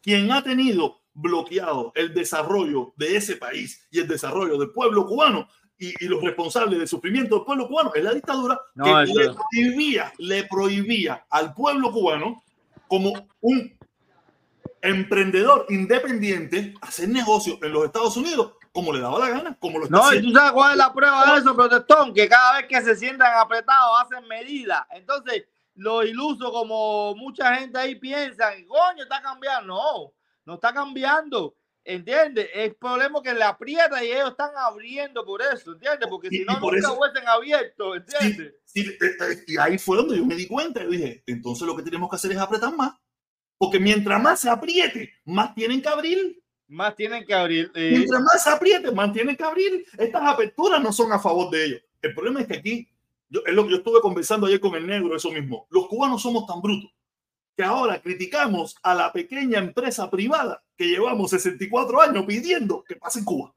[0.00, 5.48] Quien ha tenido bloqueado el desarrollo de ese país y el desarrollo del pueblo cubano
[5.78, 9.18] y, y los responsables del sufrimiento del pueblo cubano es la dictadura No, que eso-
[9.18, 12.42] le prohibía, le prohibía al pueblo cubano
[12.88, 13.76] como un
[14.86, 19.84] emprendedor independiente hacer negocio en los Estados Unidos como le daba la gana, como lo
[19.86, 22.66] está No, y tú sabes cuál es la prueba de eso, protestón, que cada vez
[22.68, 24.82] que se sientan apretados hacen medidas.
[24.90, 25.44] Entonces,
[25.76, 29.66] lo iluso como mucha gente ahí piensa, coño, está cambiando.
[29.74, 30.12] No,
[30.44, 31.54] no está cambiando.
[31.88, 32.48] ¿Entiendes?
[32.52, 36.08] El problema es que le aprieta y ellos están abriendo por eso, ¿entiendes?
[36.10, 38.54] Porque Y- si y no, por nunca eso- hubiesen abierto, ¿entiendes?
[38.74, 40.82] Eh, eh, y ahí fue donde yo me di cuenta.
[40.82, 42.92] Yo dije, entonces lo que tenemos que hacer es apretar más.
[43.58, 46.42] Porque mientras más se apriete, más tienen que abrir.
[46.68, 47.70] Más tienen que abrir.
[47.74, 49.86] eh, Mientras más se apriete, más tienen que abrir.
[49.96, 51.82] Estas aperturas no son a favor de ellos.
[52.02, 52.88] El problema es que aquí,
[53.28, 55.66] yo, es lo que yo estuve conversando ayer con el negro, eso mismo.
[55.70, 56.90] Los cubanos somos tan brutos
[57.56, 63.20] que ahora criticamos a la pequeña empresa privada que llevamos 64 años pidiendo que pase
[63.20, 63.54] en Cuba.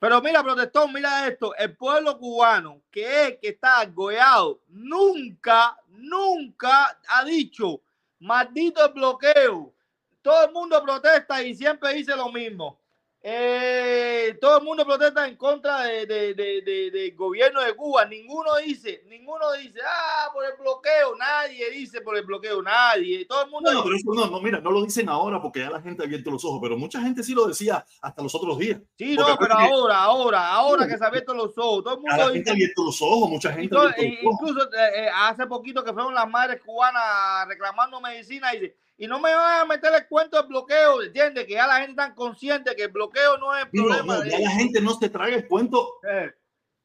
[0.00, 1.54] Pero mira, protestón, mira esto.
[1.56, 7.82] El pueblo cubano, que es que está goleado, nunca, nunca ha dicho
[8.18, 9.74] maldito el bloqueo.
[10.22, 12.80] Todo el mundo protesta y siempre dice lo mismo.
[13.22, 18.04] Eh, todo el mundo protesta en contra del de, de, de, gobierno de Cuba.
[18.04, 21.16] Ninguno dice, ninguno dice, ah, por el bloqueo.
[21.16, 23.24] Nadie dice por el bloqueo, nadie.
[23.26, 23.72] Todo el mundo.
[23.72, 26.06] No, pero eso no, no, mira, no lo dicen ahora porque ya la gente ha
[26.06, 28.80] abierto los ojos, pero mucha gente sí lo decía hasta los otros días.
[28.96, 31.82] Sí, no, pero ahora, ahora, ahora que se ha abierto los ojos.
[31.82, 33.74] Todo el mundo la gente ha abierto los ojos, mucha gente.
[33.74, 38.76] Todo, incluso eh, eh, hace poquito que fueron las madres cubanas reclamando medicina y dice
[38.98, 41.44] y no me van a meter el cuento del bloqueo, ¿entiendes?
[41.44, 44.18] Que ya la gente está consciente que el bloqueo no es problema.
[44.18, 46.32] No, ya la gente no se traga el cuento, eh.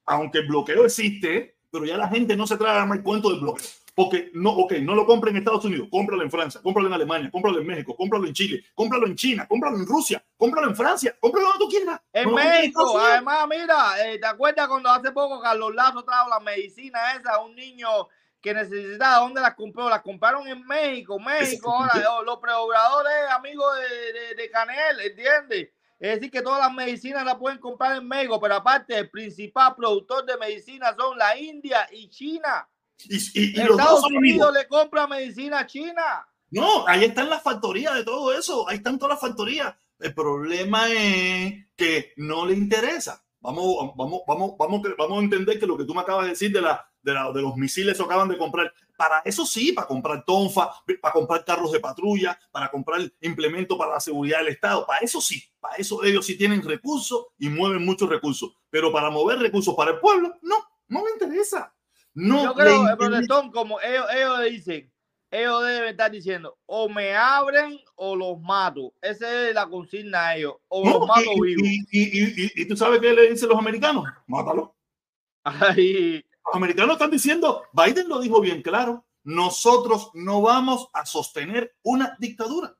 [0.06, 3.66] aunque el bloqueo existe, pero ya la gente no se traga el cuento del bloqueo.
[3.94, 7.30] Porque no, ok, no lo compren en Estados Unidos, cómpralo en Francia, cómpralo en Alemania,
[7.30, 11.16] cómpralo en México, cómpralo en Chile, cómpralo en China, cómpralo en Rusia, cómpralo en Francia,
[11.20, 12.02] cómpralo donde tú quieras.
[12.14, 17.00] En México, además, mira, eh, ¿te acuerdas cuando hace poco Carlos Lazo trajo la medicina
[17.14, 18.08] esa a un niño
[18.42, 19.90] que necesitaba, ¿dónde las compró?
[19.90, 25.70] Las compraron en México, México, ahora los preobradores amigos de, de, de Canel, ¿entiendes?
[26.00, 29.76] Es decir, que todas las medicinas las pueden comprar en México, pero aparte el principal
[29.76, 32.68] productor de medicinas son la India y China.
[32.98, 36.28] Y, y, y Estados Unidos le compra medicina a China.
[36.50, 39.76] No, ahí están las factorías de todo eso, ahí están todas las factorías.
[40.00, 43.24] El problema es que no le interesa.
[43.40, 46.52] Vamos, vamos, vamos, vamos, vamos a entender que lo que tú me acabas de decir
[46.52, 48.74] de la de, los misiles que acaban de comprar.
[48.98, 50.72] Para eso sí, para comprar tonfa,
[51.02, 54.86] para comprar carros de patrulla, para comprar implementos para la seguridad del Estado.
[54.86, 58.52] Para eso sí, para eso ellos sí tienen recursos y mueven muchos recursos.
[58.70, 60.56] Pero para mover recursos para el pueblo, no,
[60.88, 61.74] no me interesa.
[62.14, 64.92] No Yo creo, el protestón, como ellos, ellos dicen,
[65.32, 68.94] ellos deben estar diciendo o me abren o los mato.
[69.02, 70.56] Esa es la consigna de ellos.
[70.68, 71.64] O los mato vivos.
[71.64, 74.04] Y, y, y, tú sabes qué le dicen los americanos?
[74.28, 74.76] Mátalo.
[75.44, 81.76] Ay, los americanos están diciendo, Biden lo dijo bien claro, nosotros no vamos a sostener
[81.84, 82.76] una dictadura.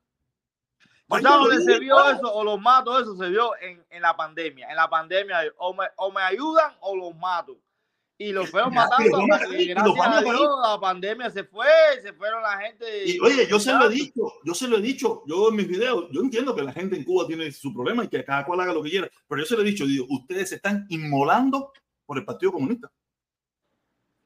[1.06, 1.22] Pues
[1.64, 4.70] se vio eso o los mato, eso se vio en, en la pandemia.
[4.70, 7.58] En la pandemia o me, o me ayudan o los mato.
[8.16, 9.18] Y los fueron matando.
[9.26, 11.66] Gracias a Dios, la pandemia se fue,
[12.02, 13.10] se fueron la gente.
[13.10, 15.68] Y oye, yo se lo he dicho, yo se lo he dicho, yo en mis
[15.68, 18.60] videos, yo entiendo que la gente en Cuba tiene su problema y que cada cual
[18.60, 21.72] haga lo que quiera, pero yo se lo he dicho, digo, ustedes se están inmolando
[22.06, 22.90] por el Partido Comunista.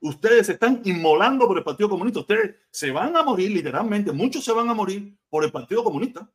[0.06, 2.20] Ustedes se están inmolando por el Partido Comunista.
[2.20, 4.12] Ustedes se van a morir, literalmente.
[4.12, 6.28] Muchos se van a morir por el Partido Comunista.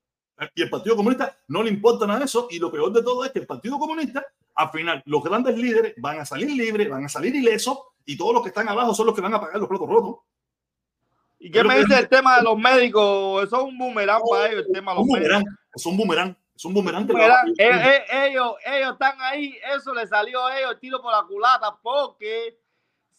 [0.56, 2.48] Y el Partido Comunista no le importa nada de eso.
[2.52, 5.94] Y lo peor de todo es que el Partido Comunista, al final, los grandes líderes
[5.98, 7.78] van a salir libres, van a salir ilesos.
[8.06, 10.16] Y todos los que están abajo son los que van a pagar los platos rotos.
[11.40, 13.46] ¿Y qué me dice el tema de los médicos?
[13.46, 15.60] Eso es un boomerang para ellos, el tema de los boomerang, médicos.
[15.76, 16.36] Es un boomerang.
[16.56, 17.10] Es un boomerang.
[17.10, 19.56] Eh, eh, ellos, ellos están ahí.
[19.76, 22.61] Eso le salió a ellos tiro por la culata porque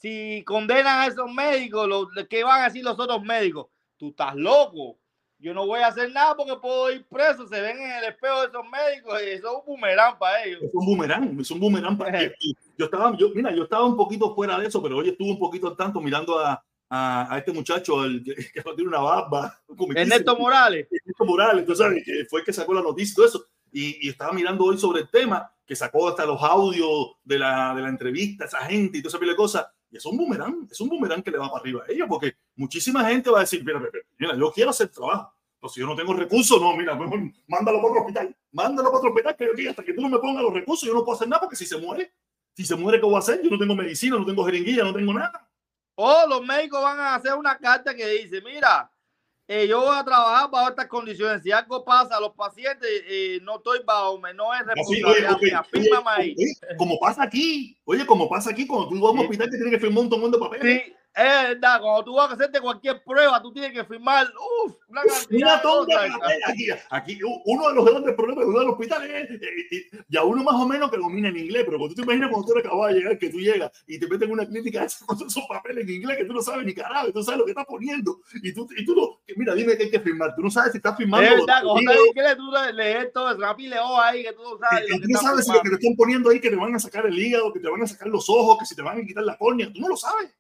[0.02, 3.68] si condenan a esos médicos, lo, ¿qué van a decir los otros médicos?
[3.96, 4.98] Tú estás loco.
[5.38, 7.46] Yo no voy a hacer nada porque puedo ir preso.
[7.46, 10.60] Se ven en el espejo de esos médicos y eso es un boomerang para ellos.
[10.62, 12.34] Es un boomerang, es un boomerang para ellos.
[12.76, 15.38] Yo estaba, yo, mira, yo estaba un poquito fuera de eso, pero hoy estuve un
[15.38, 19.56] poquito al tanto mirando a, a, a este muchacho el, que, que tiene una barba.
[19.94, 20.88] Ernesto Morales.
[20.90, 23.46] Ernesto Morales, tú sabes, que fue el que sacó la noticia y todo eso.
[23.70, 27.72] Y, y, estaba mirando hoy sobre el tema, que sacó hasta los audios de la,
[27.74, 29.66] de la entrevista, esa gente y toda esa pila de cosas.
[29.92, 32.34] Y es un boomerang, es un boomerang que le va para arriba a ellos, porque
[32.56, 33.78] muchísima gente va a decir, mira,
[34.18, 37.78] mira, yo quiero hacer trabajo, pero si yo no tengo recursos, no, mira, mejor mándalo
[37.78, 40.54] para otro hospital, mándalo para otro hospital, que hasta que tú no me pongas los
[40.54, 42.10] recursos, yo no puedo hacer nada, porque si se muere,
[42.54, 43.42] si se muere, ¿qué voy a hacer?
[43.42, 45.46] Yo no tengo medicina, no tengo jeringuilla, no tengo nada.
[45.94, 48.90] O oh, los médicos van a hacer una carta que dice, mira,
[49.54, 51.42] eh, yo voy a trabajar bajo estas condiciones.
[51.42, 55.54] Si algo pasa a los pacientes, eh, no estoy bajo, no es responsabilidad oye,
[56.16, 59.50] oye, oye, como pasa aquí, oye, como pasa aquí, cuando tú vas a un hospital
[59.50, 60.82] que tienes que firmar un montón de papeles.
[60.84, 64.26] Sí, es verdad, cuando tú vas a hacerte cualquier prueba, tú tienes que firmar,
[64.64, 65.62] uff, una cantidad
[66.46, 70.66] aquí, aquí, uno de los grandes problemas del hospital es, eh, ya uno más o
[70.66, 73.18] menos que domina en inglés, pero cuando tú te imaginas cuando tú acabas de llegar,
[73.18, 76.24] que tú llegas y te meten en una clínica con esos papeles en inglés que
[76.24, 78.94] tú no sabes ni carajo, tú sabes lo que estás poniendo, y tú, y tú
[78.94, 81.28] no, mira, dime que hay que firmar, tú no sabes si estás firmando.
[81.28, 84.86] Es verdad, cuando inglés, tú lees todo, rápido ahí, que tú no sabes.
[84.88, 87.04] Tú no sabes si lo que te están poniendo ahí, que te van a sacar
[87.04, 89.24] el hígado, que te van a sacar los ojos, que si te van a quitar
[89.24, 90.34] la córnea, tú no lo sabes.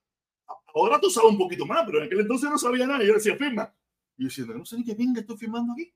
[0.74, 3.02] Ahora tú sabes un poquito más, pero en aquel entonces no sabía nada.
[3.02, 3.72] Y yo decía, firma.
[4.16, 5.92] Y yo decía, no sé ni qué pinga estoy firmando aquí.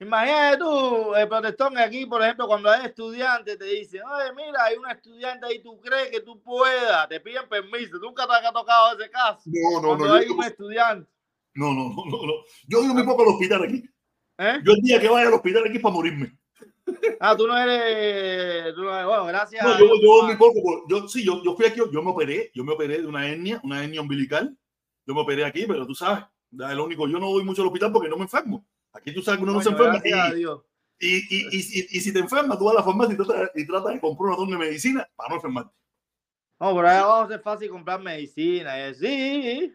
[0.00, 4.78] Imagínate tú, el protestón aquí, por ejemplo, cuando hay estudiantes, te dicen, oye, mira, hay
[4.78, 7.98] un estudiante ahí, tú crees que tú puedas, te piden permiso.
[7.98, 9.42] Nunca te ha tocado ese caso.
[9.44, 10.14] No, no, cuando no.
[10.14, 11.10] hay yo- un estudiante.
[11.52, 12.32] No, no, no, no, no.
[12.66, 13.84] Yo digo muy poco al hospital aquí.
[14.38, 14.60] ¿eh?
[14.64, 16.38] Yo el día que vaya al hospital aquí es para morirme.
[17.20, 18.74] Ah, tú no eres.
[18.74, 19.64] tú no eres- bueno, gracias.
[19.64, 20.84] No, a yo, yo muy poco.
[20.88, 23.60] Yo, sí, yo, yo fui aquí, yo me operé, yo me operé de una hernia,
[23.64, 24.56] una hernia umbilical.
[25.06, 27.68] Yo me operé aquí, pero tú sabes, es lo único, yo no voy mucho al
[27.68, 28.64] hospital porque no me enfermo.
[28.92, 29.94] Aquí tú sabes que uno no se enferma.
[30.00, 30.60] gracias a Y, Dios.
[30.98, 33.50] y, y, y, y- y si te enfermas, tú vas a la farmacia y tratas,
[33.54, 35.72] y tratas de comprar una de medicina para no enfermarte.
[36.60, 38.78] No, por ahí abajo es fácil comprar medicina.
[38.86, 39.00] eso.
[39.00, 39.74] Sí.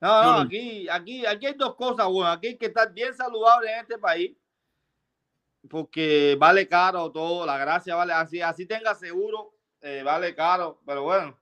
[0.00, 0.40] No, no, No, no.
[0.42, 3.96] aquí, aquí, aquí hay dos cosas, bueno, aquí hay que estar bien saludable en este
[3.98, 4.36] país,
[5.68, 11.02] porque vale caro todo, la gracia vale, así, así tenga seguro, eh, vale caro, pero
[11.04, 11.38] bueno,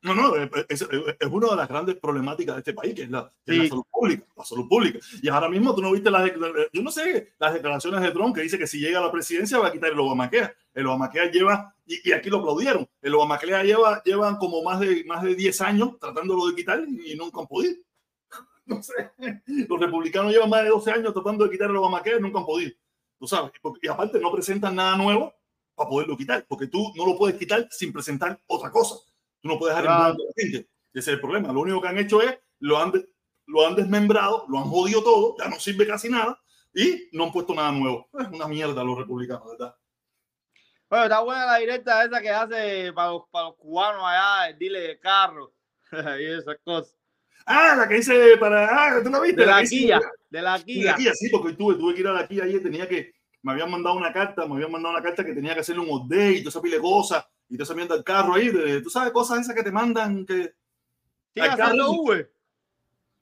[0.00, 3.10] No, no, es, es- es una de las grandes problemáticas de este país, que es
[3.10, 3.68] la, que es la Sí.
[3.70, 4.98] salud pública, la salud pública.
[5.20, 6.30] Y ahora mismo tú no viste las,
[6.72, 9.58] yo no sé, las declaraciones de Trump que dice que si llega a la presidencia
[9.58, 10.54] va a quitar el Obamacare.
[10.72, 15.02] El Obamacare lleva, y, y aquí lo aplaudieron, el Obamacare lleva, llevan como más de,
[15.04, 17.74] más de 10 años tratándolo de quitar y, y nunca han podido.
[18.66, 19.10] No sé,
[19.46, 22.46] los republicanos llevan más de 12 años tratando de quitar el Obamacare y nunca han
[22.46, 22.70] podido.
[23.18, 23.50] Tú sabes,
[23.82, 25.34] y aparte no presentan nada nuevo
[25.74, 28.96] para poderlo quitar, porque tú no lo puedes quitar sin presentar otra cosa.
[29.40, 30.14] Tú no puedes dejar en Claro.
[30.14, 30.58] a la gente.
[30.92, 31.52] Ese es el problema.
[31.52, 32.92] Lo único que han hecho es, lo han,
[33.46, 36.40] lo han desmembrado, lo han jodido todo, ya no sirve casi nada
[36.74, 38.08] y no han puesto nada nuevo.
[38.18, 39.76] Es una mierda los republicanos, ¿verdad?
[40.88, 44.58] bueno, está buena la directa esa que hace para los, para los cubanos allá, el
[44.58, 45.52] dile de carro
[46.18, 46.96] y esas cosas,
[47.46, 48.66] Ah, la que hice para.
[48.70, 49.40] Ah, ¿tú la viste?
[49.40, 52.00] de la hice- Kia, de la Sí, la Kia, Kia, sí, porque tuve, tuve que
[52.00, 53.12] ir a la Kia ayer, tenía que,
[53.42, 55.90] me habían mandado una carta, me habían mandado una carta que tenía que hacerle un
[55.90, 58.82] update y toda esa pila de cosas, y toda esa mierda del carro ahí, de-
[58.82, 60.52] tú sabes, cosas esas que te mandan, que
[61.36, 61.90] haciendo no.
[61.92, 62.30] Uber,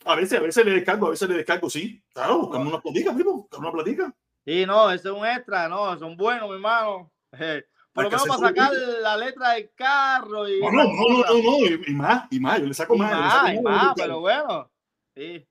[0.04, 3.14] a veces, a veces le descargo, a veces le descargo, sí, claro, buscamos una platica,
[3.14, 4.14] primo, buscamos una platica.
[4.44, 7.64] sí, no, eso es un extra, no, son buenos, mi hermano, Eh,
[7.96, 8.72] por lo menos para sacar
[9.02, 12.66] la letra del carro y No, no, no, no, no, y, más, y más, yo
[12.66, 14.70] le saco Y más, más, y más, pero bueno.
[15.14, 15.44] Sí.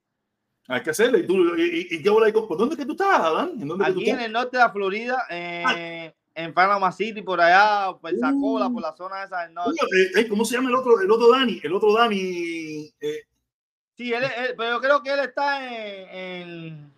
[0.68, 3.20] Hay que hacerle, y, tú, y, y, qué bola ¿por dónde es que tú estás,
[3.20, 3.50] Adán?
[3.60, 7.40] ¿En dónde tú Aquí en el norte de la Florida, eh, en Panama City, por
[7.40, 8.72] allá, Pensacola, Uh.
[8.72, 9.78] por la zona esa del norte.
[9.96, 11.60] Eh, eh, ¿Cómo se llama el otro, el otro Dani?
[11.62, 13.22] El otro Dani, eh,
[13.96, 16.92] Sí, él, él- pero yo creo que él está en, en-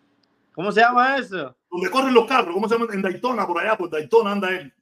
[0.55, 1.55] ¿Cómo se llama eso?
[1.71, 2.93] donde corren los carros, ¿cómo se llama?
[2.93, 4.73] En Daytona, por allá, por Daytona anda él.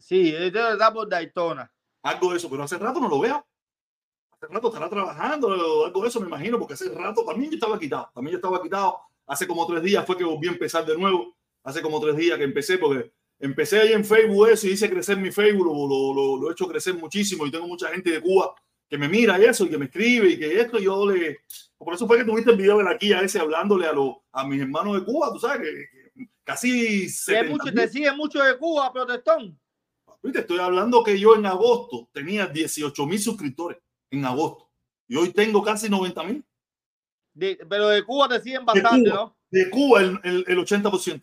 [0.00, 1.70] Sí, él está por Daytona.
[2.02, 3.46] algo de eso, pero hace rato no lo veo.
[4.32, 7.78] Hace rato estará trabajando algo de eso, me imagino, porque hace rato también yo estaba
[7.78, 8.10] quitado.
[8.14, 8.98] También yo estaba quitado.
[9.26, 11.36] Hace como tres días fue que volví a empezar de nuevo.
[11.62, 15.16] Hace como tres días que empecé, porque empecé ahí en Facebook eso y hice crecer
[15.18, 18.20] mi Facebook, lo, lo, lo- lo he hecho crecer muchísimo y tengo mucha gente de
[18.20, 18.54] Cuba
[18.88, 21.38] que me mira y eso y que me escribe y que esto yo le...
[21.78, 24.44] Por eso fue que tuviste el video de la Kia ese hablándole a, los a
[24.46, 27.08] mis hermanos de Cuba, tú sabes que, que casi...
[27.08, 29.56] 70 mucho, te sigue mucho de Cuba, protestón.
[30.22, 33.78] Te estoy hablando que yo en agosto tenía 18 mil suscriptores
[34.10, 34.68] en agosto
[35.08, 36.44] y hoy tengo casi 90 mil.
[37.34, 39.22] Pero de Cuba te siguen bastante, Cuba.
[39.22, 39.36] ¿no?
[39.50, 41.22] De Cuba el, el, el 80%.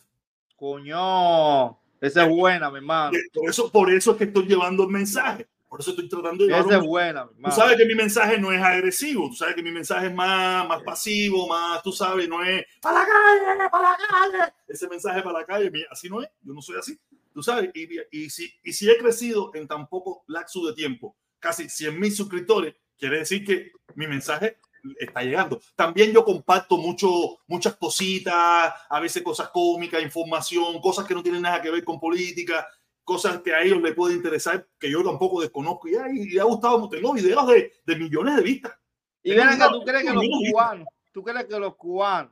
[0.56, 3.18] Coño, esa es buena, mi hermano.
[3.34, 5.48] Por eso, por eso es que estoy llevando el mensaje.
[5.70, 7.56] Por eso estoy tratando de Esa es buena, mi Tú hermano.
[7.56, 10.82] sabes que mi mensaje no es agresivo, tú sabes que mi mensaje es más, más
[10.82, 14.54] pasivo, más, tú sabes, no es para la calle, para la calle.
[14.68, 16.98] Ese mensaje para la calle, así no es, yo no soy así,
[17.38, 17.70] tú sabes.
[17.76, 22.00] Y, y, si, y si he crecido en tan poco lapso de tiempo, casi 100
[22.00, 24.58] mil suscriptores, quiere decir que mi mensaje
[25.00, 25.62] está llegando.
[25.76, 31.44] También yo comparto mucho, muchas cositas, a veces cosas cómicas, información, cosas que no tienen
[31.44, 32.68] nada que ver con política,
[33.04, 35.88] cosas que a ellos les puede interesar, que yo tampoco desconozco.
[35.88, 38.74] Y, y, y ha gustado, tengo videos de, de millones de vistas.
[39.22, 42.32] Y ven acá, ¿tú crees que los cubanos, tú crees que los cubanos,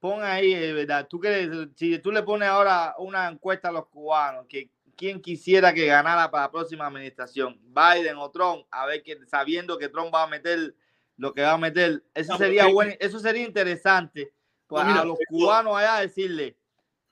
[0.00, 1.06] pon ahí, eh, ¿verdad?
[1.08, 5.72] Tú crees, si tú le pones ahora una encuesta a los cubanos, que quién quisiera
[5.74, 10.14] que ganara para la próxima administración, Biden o Trump, a ver que sabiendo que Trump
[10.14, 10.74] va a meter
[11.16, 14.32] lo que va a meter, eso No, sería porque- bueno, eso sería interesante
[14.68, 16.56] No, para mira, los esto- cubanos allá decirle,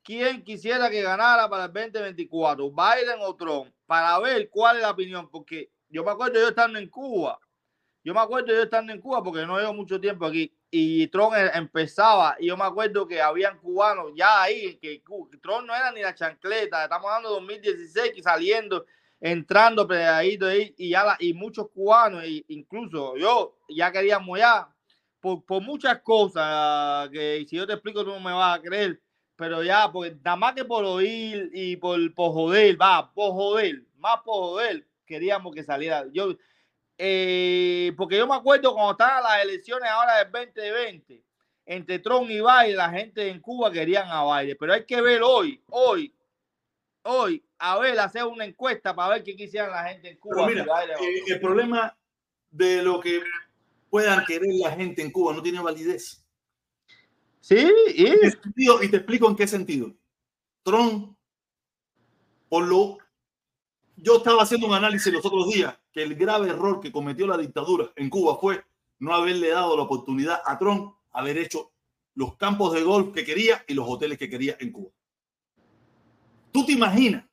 [0.03, 3.72] ¿quién quisiera que ganara para el 2024, Biden o Trump?
[3.87, 7.39] Para ver cuál es la opinión, porque yo me acuerdo yo estando en Cuba,
[8.05, 11.35] yo me acuerdo yo estando en Cuba, porque no llevo mucho tiempo aquí, y Trump
[11.35, 15.03] e- empezaba, y yo me acuerdo que habían cubanos ya ahí, que
[15.43, 18.85] Trump no era ni la chancleta, estamos hablando de 2016, que saliendo,
[19.21, 24.69] entrando pedadito ahí, y, ya la- y muchos cubanos, e incluso yo, ya queríamos ya,
[25.21, 29.01] por, por muchas cosas, que si yo te explico tú no me vas a creer,
[29.37, 33.83] pero ya, pues nada más que por oír y por, por joder, va, por joder,
[33.97, 36.05] más por joder, queríamos que saliera.
[36.13, 36.37] Yo,
[36.97, 41.22] eh, porque yo me acuerdo cuando estaban las elecciones ahora del 2020,
[41.66, 44.57] entre Trump y Biden, la gente en Cuba querían a Biden.
[44.59, 46.14] Pero hay que ver hoy, hoy,
[47.03, 50.47] hoy, a ver, hacer una encuesta para ver qué quisieran la gente en Cuba.
[50.47, 51.97] Mira, eh, el problema
[52.51, 53.22] de lo que
[53.90, 56.24] puedan querer la gente en Cuba no tiene validez.
[57.40, 59.92] Sí, y, y te explico en qué sentido.
[60.62, 61.16] Trump,
[62.49, 62.99] por lo
[64.05, 67.39] yo estaba haciendo un análisis los otros días que el grave error que cometió la
[67.39, 68.63] dictadura en Cuba fue
[68.99, 71.73] no haberle dado la oportunidad a Trump haber hecho
[72.15, 74.91] los campos de golf que quería y los hoteles que quería en Cuba.
[76.53, 77.25] ¿Tú te imaginas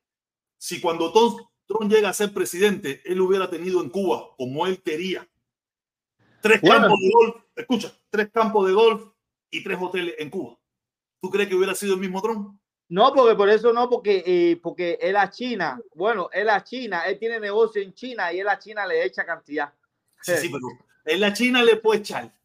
[0.58, 5.28] si cuando Trump llega a ser presidente, él hubiera tenido en Cuba, como él quería,
[6.42, 9.04] tres campos de golf, escucha, tres campos de golf
[9.52, 10.58] y tres hoteles en Cuba?
[11.22, 12.61] ¿Tú crees que hubiera sido el mismo Trump?
[12.92, 17.04] No, porque por eso no, porque, eh, porque él a China, bueno, él a China,
[17.06, 19.74] él tiene negocio en China y él a China le echa cantidad.
[20.22, 20.68] Sí, sí, pero
[21.06, 22.36] él a China le puede echar,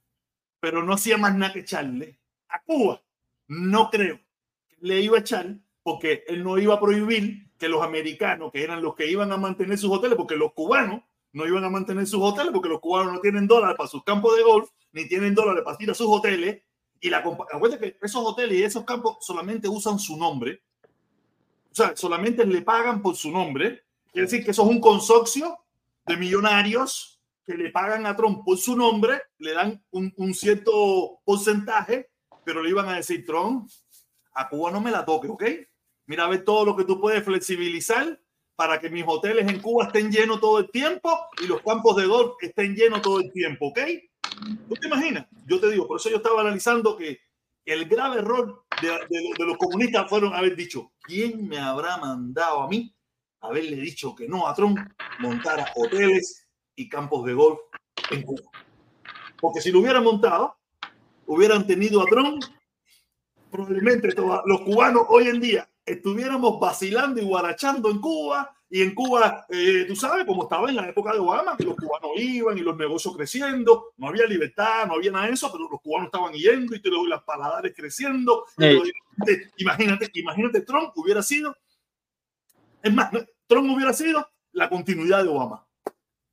[0.61, 2.21] pero no hacía más nada que echarle.
[2.49, 3.03] A Cuba,
[3.49, 4.21] no creo
[4.69, 8.63] que le iba a echar, porque él no iba a prohibir que los americanos, que
[8.63, 12.07] eran los que iban a mantener sus hoteles, porque los cubanos no iban a mantener
[12.07, 15.35] sus hoteles, porque los cubanos no tienen dólares para sus campos de golf, ni tienen
[15.35, 16.63] dólares para ir a sus hoteles,
[17.01, 20.63] y la acuérdate que esos hoteles y esos campos solamente usan su nombre.
[21.71, 23.85] O sea, solamente le pagan por su nombre.
[24.13, 25.59] Quiere decir que eso es un consorcio
[26.07, 31.21] de millonarios que le pagan a Trump por su nombre, le dan un, un cierto
[31.25, 32.11] porcentaje,
[32.45, 33.71] pero le iban a decir, Trump,
[34.33, 35.45] a Cuba no me la toque, ¿ok?
[36.07, 38.21] Mira a ver todo lo que tú puedes flexibilizar
[38.57, 41.11] para que mis hoteles en Cuba estén llenos todo el tiempo
[41.43, 43.81] y los campos de golf estén llenos todo el tiempo, ¿ok?
[44.69, 45.27] ¿Tú te imaginas?
[45.47, 47.21] Yo te digo, por eso yo estaba analizando que
[47.65, 52.95] el grave error de, los comunistas fueron haber dicho, ¿quién me habrá mandado a mí
[53.41, 54.79] haberle dicho que no a Trump
[55.19, 57.59] montara hoteles y campos de golf
[58.11, 58.51] en Cuba?
[59.41, 60.57] Porque si lo hubieran montado,
[61.27, 62.43] hubieran tenido a Trump,
[63.51, 64.15] probablemente
[64.45, 69.85] los cubanos hoy en día estuviéramos vacilando y guarachando en Cuba y en Cuba, eh,
[69.87, 72.77] tú sabes, como estaba en la época de Obama, que los cubanos iban y los
[72.77, 76.75] negocios creciendo, no había libertad, no había nada de eso, pero los cubanos estaban yendo
[76.75, 78.45] y te las paladares creciendo.
[79.57, 81.57] imagínate, imagínate, Trump hubiera sido,
[82.83, 83.11] es más,
[83.47, 85.65] Trump hubiera sido la continuidad de Obama.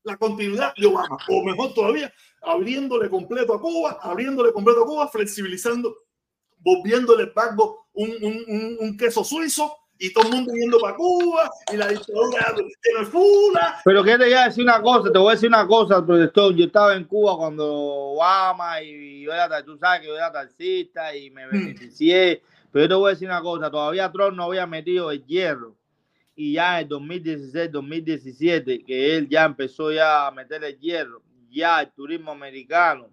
[0.02, 2.12] La continuidad de Obama, o mejor todavía,
[2.42, 5.96] abriéndole completo a Cuba, abriéndole completo a Cuba, flexibilizando,
[6.58, 11.78] volviéndole pago un, un, un queso suizo y todo el mundo yendo para Cuba y
[11.78, 13.80] la dictadura de fula.
[13.86, 16.54] Pero que te voy a decir una cosa, te voy a decir una cosa, profesor.
[16.54, 21.16] Yo estaba en Cuba cuando Obama y yo era, tú sabes que yo era taxista
[21.16, 21.52] y me hmm.
[21.52, 22.42] beneficié.
[22.74, 25.74] Pero yo te voy a decir una cosa, todavía Trump no había metido el hierro.
[26.36, 31.80] Y ya en 2016, 2017, que él ya empezó ya a meter el hierro, ya
[31.80, 33.10] el turismo americano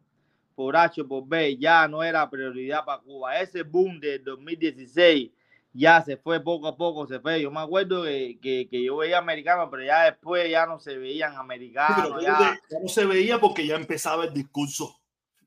[0.57, 3.39] por H por B ya no era prioridad para Cuba.
[3.39, 5.31] Ese boom de 2016
[5.73, 7.41] ya se fue poco a poco, se fue.
[7.41, 11.37] Yo me acuerdo que, que, yo veía americanos, pero ya después ya no se veían
[11.37, 12.23] americanos.
[12.23, 12.59] ya...
[12.83, 15.01] no se veía porque ya empezaba el discurso.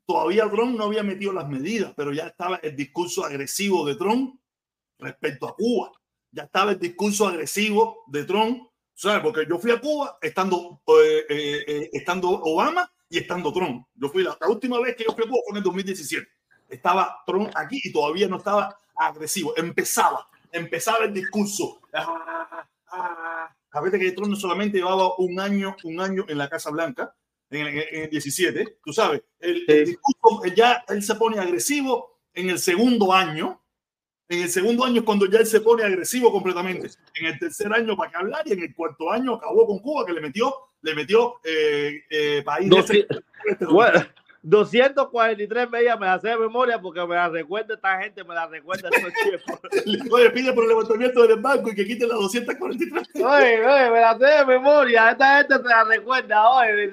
[0.06, 4.40] Todavía Trump no había metido las medidas, pero ya estaba el discurso agresivo de Trump
[5.00, 5.92] respecto a Cuba.
[6.32, 9.22] Ya estaba el discurso agresivo de Trump, ¿sabes?
[9.22, 13.88] Porque yo fui a Cuba estando, eh, eh, eh, estando Obama y estando Trump.
[13.94, 16.28] Yo fui la, la, última vez que yo fui a Cuba fue en el 2017.
[16.74, 19.54] Estaba Trump aquí y todavía no estaba agresivo.
[19.58, 21.80] Empezaba, empezaba el discurso.
[21.94, 23.56] Ah, ah.
[23.74, 27.16] A ver que Trump no solamente llevaba un año, un año en la Casa Blanca,
[27.50, 33.12] en, el 17, tú sabes, el, discurso, ya él se pone agresivo en el segundo
[33.14, 33.60] año.
[34.30, 36.90] En el segundo año es cuando ya él se pone agresivo completamente.
[37.16, 40.06] En el tercer año para que hablar y en el cuarto año acabó con Cuba
[40.06, 42.70] que le metió, le metió eh, eh, país.
[43.70, 44.06] bueno,
[44.44, 48.90] 243 veía me hace de memoria porque me la recuerda esta gente, me la recuerda
[49.24, 49.60] tiempos.
[50.12, 53.08] Oye, pide por el levantamiento del banco y que quite las 243.
[53.16, 56.92] Oye, oye, me la sé de memoria, esta gente te la recuerda, oye.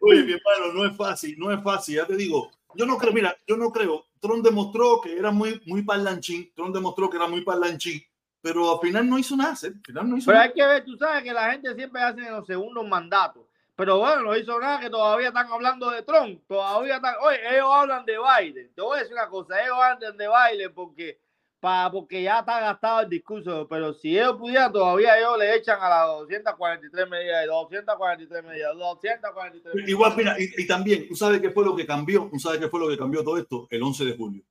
[0.00, 2.52] oye, mi hermano, no es fácil, no es fácil, ya te digo.
[2.76, 4.06] Yo no creo, mira, yo no creo.
[4.20, 8.00] Trump demostró que era muy, muy parlanchín, Trump demostró que era muy parlanchín,
[8.40, 10.46] pero al final no hizo nada, al final no hizo pero nada.
[10.46, 13.43] hay que ver, tú sabes que la gente siempre hace en los segundos mandatos
[13.76, 16.40] pero bueno, no hizo nada que todavía están hablando de Trump.
[16.46, 17.14] Todavía están.
[17.22, 18.72] Oye, ellos hablan de Biden.
[18.72, 19.60] Te voy a decir una cosa.
[19.60, 21.18] Ellos hablan de Biden porque,
[21.58, 23.66] para, porque ya está gastado el discurso.
[23.68, 29.74] Pero si ellos pudieran, todavía ellos le echan a las 243 medidas, 243 medidas, 243
[29.74, 29.90] medidas.
[29.90, 32.28] Igual, mira, y, también, ¿tú sabes qué fue lo que cambió?
[32.30, 33.66] ¿Tú sabes qué fue lo que cambió todo esto?
[33.70, 34.44] El 11 de julio.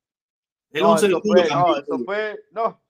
[0.69, 1.43] El 11 de julio.
[1.49, 2.43] no, eso fue.
[2.51, 2.81] No.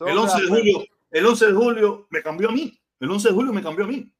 [0.00, 0.84] El 11 de julio.
[1.12, 2.76] El 11 de julio me cambió a mí.
[2.98, 4.12] El 11 de julio me cambió a mí.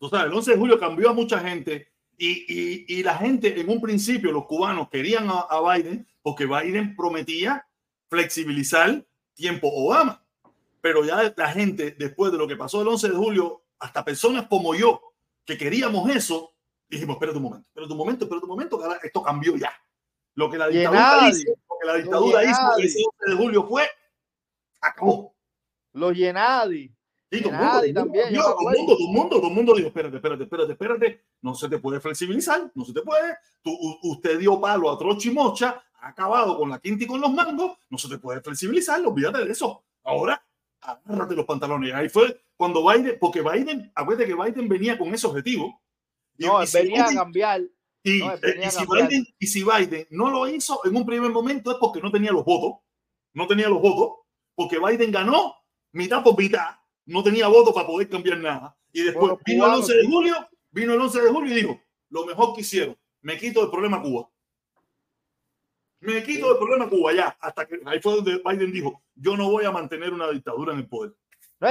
[0.00, 3.80] Tú sabes, el 11 de julio cambió a mucha gente Y, la gente, en un
[3.80, 7.66] principio, los cubanos querían a, Biden porque Biden prometía
[8.08, 10.22] flexibilizar tiempo Obama.
[10.80, 14.46] Pero ya la gente, después de lo que pasó el 11 de julio, hasta personas
[14.48, 16.54] como yo, que queríamos eso,
[16.88, 19.72] dijimos, espera un momento, espera un momento, espera un momento, esto cambió ya.
[20.34, 23.88] Lo que la dictadura hizo, lo que la dictadura hizo el 11 de julio fue,
[24.80, 25.34] acabó.
[25.92, 26.94] Los Yenadi.
[27.30, 30.42] Sí, todo, el mundo, todo, el mundo, todo el mundo, todo mundo dijo, espérate, espérate,
[30.42, 33.36] espérate, espérate, no se te puede flexibilizar, no se te puede.
[33.62, 33.70] Tú,
[34.02, 37.98] usted dio palo a Trochimocha, ha acabado con la quinta y con los mangos, no
[37.98, 39.84] se te puede flexibilizar, olvídate de eso.
[40.02, 40.44] Ahora,
[40.80, 41.94] agárrate los pantalones.
[41.94, 45.80] Ahí fue cuando Biden, porque Biden, acuérdate que Biden venía con ese objetivo.
[46.36, 47.62] no, venía a cambiar.
[48.02, 51.76] Y, eh, si Biden, y si Biden no lo hizo en un primer momento es
[51.76, 52.80] porque no tenía los votos,
[53.34, 54.26] no tenía los votos,
[54.56, 55.54] porque Biden ganó
[55.92, 56.79] mitad por mitad
[57.10, 58.76] no tenía voto para poder cambiar nada.
[58.92, 62.24] Y después vino el 11 de julio, vino el 11 de julio y dijo, lo
[62.24, 64.28] mejor que hicieron, me quito el problema Cuba.
[66.00, 69.50] Me quito el problema Cuba ya, hasta que ahí fue donde Biden dijo, yo no
[69.50, 71.12] voy a mantener una dictadura en el poder.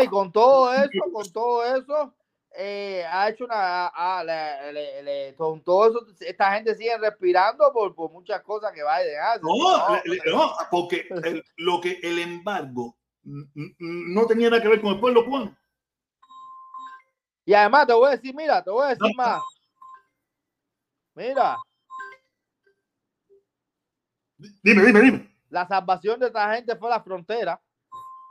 [0.04, 2.14] y con todo eso, con todo eso,
[2.56, 3.92] eh, ha hecho una,
[5.38, 9.42] con todo eso, esta gente sigue respirando por, por muchas cosas que Biden hace.
[9.42, 11.08] No, no, porque
[11.56, 15.56] lo que el embargo no tenía nada que ver con el pueblo cubano.
[17.46, 19.42] Y además te voy a decir, mira, te voy a decir más.
[21.16, 21.58] Mira.
[24.38, 25.38] Dime, dime, dime.
[25.50, 27.60] La salvación de esta gente fue la frontera.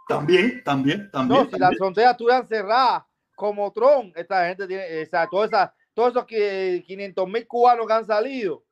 [0.09, 1.43] También, también, también.
[1.43, 5.71] No, si las fronteras estuvieran cerradas como Trump, esta gente tiene, o sea, todas esas,
[5.93, 8.65] todos esos 500 mil cubanos que han salido,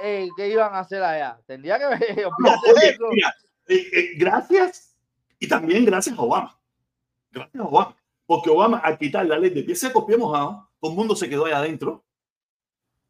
[0.00, 1.40] eh, ¿qué iban a hacer allá?
[1.46, 2.28] Tendría que ver.
[3.66, 4.93] Eh, eh, gracias
[5.44, 6.58] y también gracias a Obama.
[7.30, 7.96] Gracias a Obama.
[8.26, 11.28] Porque Obama, al quitar la ley de pie seco, pie mojado, todo el mundo se
[11.28, 12.04] quedó ahí adentro.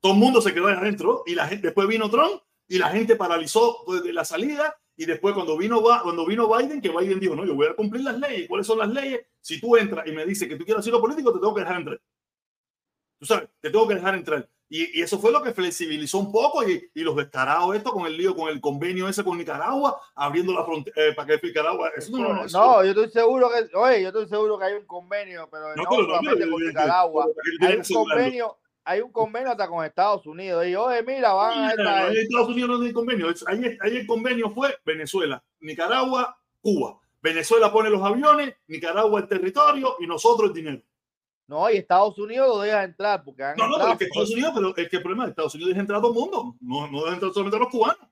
[0.01, 1.23] Todo el mundo se quedó adentro.
[1.27, 4.77] Y la gente, después vino Trump y la gente paralizó desde la salida.
[4.97, 8.03] Y después, cuando vino, cuando vino Biden, que Biden dijo: No, yo voy a cumplir
[8.03, 8.49] las leyes.
[8.49, 9.21] ¿Cuáles son las leyes?
[9.41, 11.77] Si tú entras y me dices que tú quieres lo político, te tengo que dejar
[11.77, 12.01] entrar.
[13.19, 14.49] Tú sabes, te tengo que dejar entrar.
[14.69, 18.35] Y, eso fue lo que flexibilizó un poco y, los descarados esto con el lío,
[18.35, 21.91] con el convenio ese con Nicaragua, abriendo la frontera eh, para que Nicaragua...
[22.11, 25.85] no, yo estoy seguro que, oye, yo estoy seguro que hay un convenio, pero no,
[25.85, 27.27] solamente con Nicaragua.
[27.61, 30.67] Hay un convenio, hay un convenio hasta con Estados Unidos.
[30.67, 32.09] Y oye, mira, van a...
[32.09, 33.29] En Estados Unidos no hay convenio.
[33.47, 36.99] Ahí, ahí el convenio fue Venezuela, Nicaragua, Cuba.
[37.21, 40.83] Venezuela pone los aviones, Nicaragua el territorio y nosotros el dinero.
[41.47, 43.23] No, y Estados Unidos lo deja entrar.
[43.23, 45.55] Porque no, no, es que Estados Unidos, pero es que el problema es que Estados
[45.55, 46.57] Unidos deja entrar a todo el mundo.
[46.61, 48.09] No, no deja entrar solamente a los cubanos.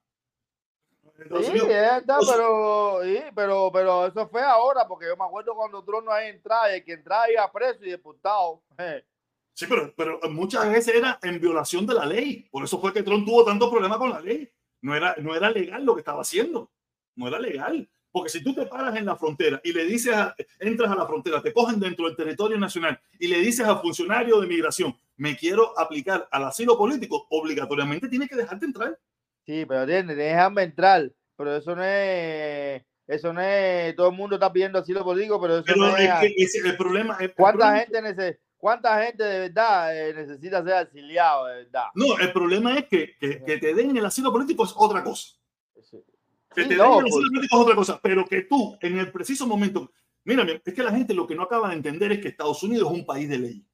[1.40, 6.06] Sí, está, pero, sí, pero, pero eso fue ahora, porque yo me acuerdo cuando Trump
[6.06, 8.62] no hay entrada y el que entraba iba preso y deportado.
[9.54, 12.48] Sí, pero, pero muchas veces era en violación de la ley.
[12.50, 14.50] Por eso fue que Trump tuvo tantos problemas con la ley.
[14.80, 16.70] No era, no era legal lo que estaba haciendo.
[17.16, 17.86] No era legal.
[18.12, 20.14] Porque si tú te paras en la frontera y le dices,
[20.60, 24.38] entras a la frontera, te cogen dentro del territorio nacional y le dices al funcionario
[24.38, 28.98] de migración, me quiero aplicar al asilo político, obligatoriamente tiene que dejarte entrar.
[29.46, 31.10] Sí, pero tiene, déjame entrar.
[31.36, 35.58] Pero eso no es, eso no es, todo el mundo está pidiendo asilo político, pero
[35.58, 40.86] eso no es, el problema es, ¿Cuánta gente ¿Cuánta gente de verdad eh, necesita ser
[40.86, 41.86] exiliado de verdad?
[41.96, 45.34] No, el problema es que, que, que te den el asilo político es otra cosa.
[46.54, 47.14] Que te no, pues.
[47.42, 49.90] es otra cosa, pero que tú, en el preciso momento,
[50.24, 52.90] mira, es que la gente lo que no acaba de entender es que Estados Unidos
[52.90, 53.66] es un país de ley.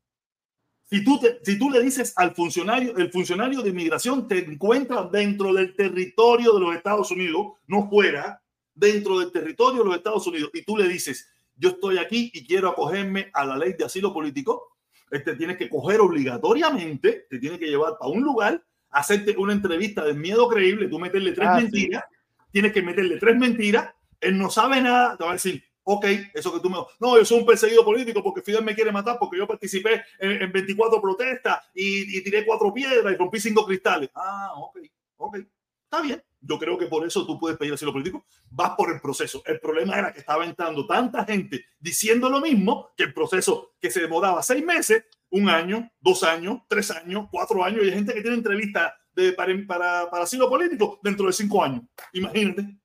[0.90, 5.52] Si tú, si tú le dices al funcionario, el funcionario de inmigración te encuentra dentro
[5.52, 8.42] del territorio de los Estados Unidos, no fuera,
[8.74, 12.46] dentro del territorio de los Estados Unidos, y tú le dices, yo estoy aquí y
[12.46, 14.76] quiero acogerme a la ley de asilo político,
[15.10, 20.04] este tienes que coger obligatoriamente, te tiene que llevar a un lugar, hacerte una entrevista
[20.04, 22.04] de miedo creíble, tú meterle tres ah, mentiras
[22.50, 26.52] tienes que meterle tres mentiras, él no sabe nada, te va a decir, ok, eso
[26.52, 26.76] que tú me...
[27.00, 30.52] No, yo soy un perseguido político porque Fidel me quiere matar porque yo participé en,
[30.52, 34.10] 24 protestas y, tiré cuatro piedras y rompí cinco cristales.
[34.14, 34.78] Ah, ok,
[35.16, 35.36] ok,
[35.84, 36.22] está bien.
[36.40, 38.26] Yo creo que por eso tú puedes pedir asilo político.
[38.50, 39.42] Vas por el proceso.
[39.46, 43.90] El problema era que estaba entrando tanta gente diciendo lo mismo que el proceso que
[43.90, 47.82] se demoraba seis meses, un año, dos años, tres años, cuatro años.
[47.82, 48.92] Y hay gente que tiene entrevistas
[49.36, 51.82] para, para, para asilo político dentro de cinco años.
[52.12, 52.76] Imagínate.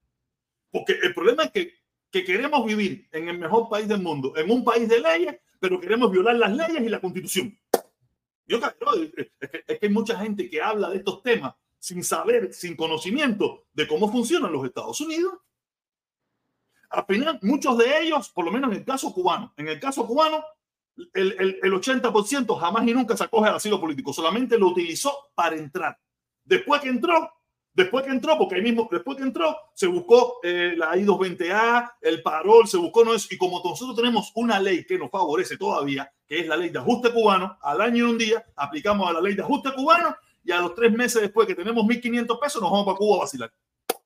[0.72, 1.74] Porque el problema es que,
[2.10, 5.80] que queremos vivir en el mejor país del mundo, en un país de leyes, pero
[5.80, 7.58] queremos violar las leyes y la constitución.
[8.46, 9.32] Yo, es, que,
[9.68, 13.88] es que hay mucha gente que habla de estos temas sin saber, sin conocimiento de
[13.88, 15.34] cómo funcionan los Estados Unidos.
[16.90, 20.06] Al final, muchos de ellos, por lo menos en el caso cubano, en el caso
[20.06, 20.44] cubano,
[21.14, 25.32] el, el, el 80% jamás y nunca se acoge al asilo político, solamente lo utilizó
[25.36, 26.00] para entrar.
[26.46, 27.32] Después que entró,
[27.74, 32.22] después que entró, porque ahí mismo, después que entró, se buscó eh, la I-220A, el
[32.22, 36.12] parol, se buscó no es, y como nosotros tenemos una ley que nos favorece todavía,
[36.28, 39.22] que es la ley de ajuste cubano, al año y un día aplicamos a la
[39.22, 42.70] ley de ajuste cubano y a los tres meses después que tenemos 1.500 pesos nos
[42.72, 43.52] vamos para Cuba a vacilar.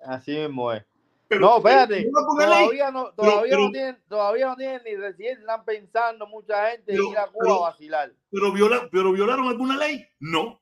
[0.06, 0.84] Así mismo es.
[1.28, 2.04] Pero, no, espérate.
[2.38, 2.46] pero.
[2.62, 6.94] Todavía no, todavía, pero- no tienen, todavía no tienen ni recién están pensando mucha gente
[6.94, 8.14] ir a Cuba a vacilar.
[8.32, 10.06] Pero, viola- pero violaron alguna ley?
[10.20, 10.62] No.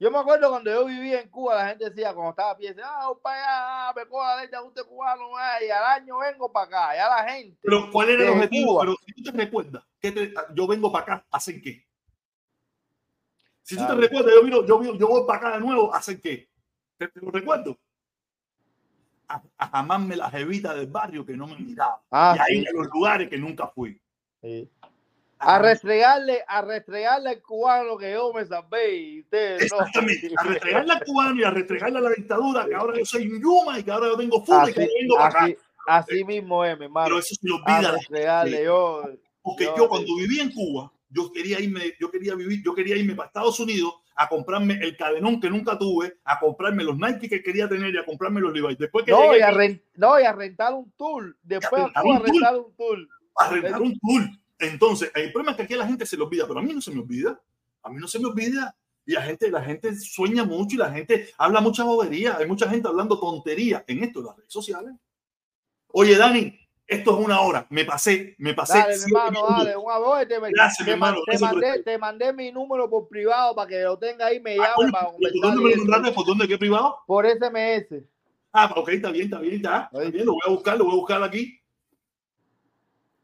[0.00, 2.70] Yo me acuerdo cuando yo vivía en Cuba, la gente decía, cuando estaba a pie,
[2.70, 4.02] decía, ah, para allá, ah, me
[4.40, 6.96] ley de ajuste cubano, ah, y al año vengo para acá.
[6.96, 7.58] Ya la gente.
[7.60, 8.72] Pero ¿cuál era el objetivo?
[8.72, 8.80] Cuba.
[8.80, 11.84] Pero si tú te recuerdas, que te- yo vengo para acá, ¿hacen qué?
[13.62, 16.18] Si tú te recuerdas, yo, miro, yo, miro- yo voy para acá de nuevo, ¿hacen
[16.18, 16.48] qué?
[16.96, 17.78] ¿Te, te lo recuerdo?
[19.28, 22.00] A, a jamarme la jevita del barrio que no me miraba.
[22.10, 24.00] Ah, y a ir sí, a los lugares que nunca fui.
[24.40, 24.66] sí.
[25.42, 29.78] A restregarle, a restregarle al cubano que yo me salvé y ustedes no.
[29.78, 30.30] Exactamente.
[30.36, 33.40] A restregarle al cubano y a restregarle a la dictadura, que ahora yo soy un
[33.42, 35.54] Yuma y que ahora yo tengo fútbol y que vengo para acá.
[35.86, 37.06] así, mismo es, mi hermano.
[37.06, 37.92] Pero eso se lo olvida.
[37.92, 39.02] restregarle, yo.
[39.42, 42.96] Porque yo- yo cuando viví en Cuba, yo quería irme, yo quería vivir, yo quería
[42.96, 47.30] irme para Estados Unidos a comprarme el cadenón que nunca tuve, a comprarme los Nike
[47.30, 48.76] que quería tener y a comprarme los Levi's.
[48.78, 51.34] Después que No llegué y, a ren- no, y a rentar un tour.
[51.42, 52.34] Después a rentar Cuba a un tour.
[52.34, 53.08] rentar un tour.
[53.36, 54.22] a rentar un tour.
[54.60, 56.72] Entonces, el problema es que aquí a la gente se le olvida, pero a mí
[56.72, 57.40] no se me olvida.
[57.82, 58.76] A mí no se me olvida.
[59.06, 62.36] Y la gente, la gente sueña mucho y la gente habla mucha bobería.
[62.36, 64.92] Hay mucha gente hablando tontería en esto, en las redes sociales.
[65.88, 66.56] Oye, Dani,
[66.86, 67.66] esto es una hora.
[67.70, 68.78] Me pasé, me pasé.
[68.78, 70.26] Dale, mi hermano, dale, un abrazo.
[70.26, 73.68] Te, Gracias, te mi hermano, man- te mandé, te mandé mi número por privado para
[73.68, 76.14] que lo tenga ahí, me llame Ah, para ¿y ¿Por dónde me lo mandaste?
[76.14, 76.48] ¿Por dónde?
[76.48, 76.98] ¿Qué privado?
[77.06, 78.04] Por SMS.
[78.52, 80.92] Ah, ok, está bien, está bien, está, está bien, lo voy a buscar, lo voy
[80.94, 81.59] a buscar aquí.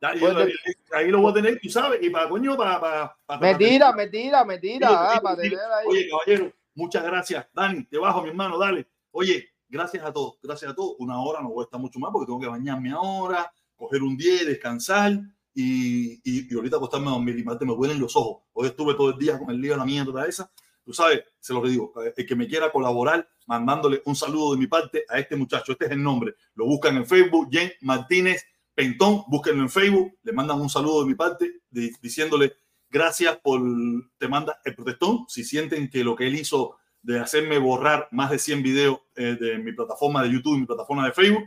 [0.00, 0.54] Dale, Pues
[0.92, 2.80] ahí lo voy a tener, tú sabes, y para coño, para...
[2.80, 4.88] para, para Mentira, mentira, mentira.
[4.88, 5.86] Mentira, ah, para tener ahí.
[5.86, 7.46] Oye, caballero, muchas gracias.
[7.52, 8.86] Dani, te bajo, mi hermano, dale.
[9.10, 10.96] Oye, gracias a todos, gracias a todos.
[10.98, 14.16] Una hora no voy a estar mucho más porque tengo que bañarme ahora, coger un
[14.16, 15.12] día, descansar
[15.54, 18.42] y, y, y ahorita acostarme a dormir y Marte, me duelen los ojos.
[18.52, 20.50] Hoy estuve todo el día con el lío de la mierda esa.
[20.84, 24.68] Tú sabes, se lo digo, el que me quiera colaborar, mandándole un saludo de mi
[24.68, 25.72] parte a este muchacho.
[25.72, 26.34] Este es el nombre.
[26.54, 28.44] Lo buscan en Facebook, Jen Martínez
[28.76, 32.52] Pentón, búsquenlo en Facebook, le mandan un saludo de mi parte, di- diciéndole
[32.90, 33.60] gracias por,
[34.18, 38.30] te manda el protestón, si sienten que lo que él hizo de hacerme borrar más
[38.30, 41.44] de 100 videos eh, de mi plataforma de YouTube mi plataforma de Facebook,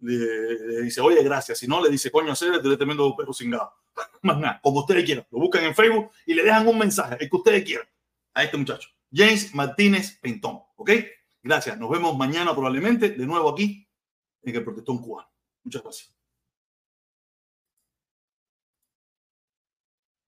[0.00, 3.72] le, le dice, oye, gracias, si no, le dice, coño, hacer el tremendo perro cingado.
[4.22, 7.30] Más nada, como ustedes quieran, lo buscan en Facebook y le dejan un mensaje, el
[7.30, 7.86] que ustedes quieran,
[8.34, 10.90] a este muchacho, James Martínez Pentón, ¿ok?
[11.44, 13.86] Gracias, nos vemos mañana probablemente de nuevo aquí
[14.42, 15.28] en el protestón cubano.
[15.62, 16.12] Muchas gracias.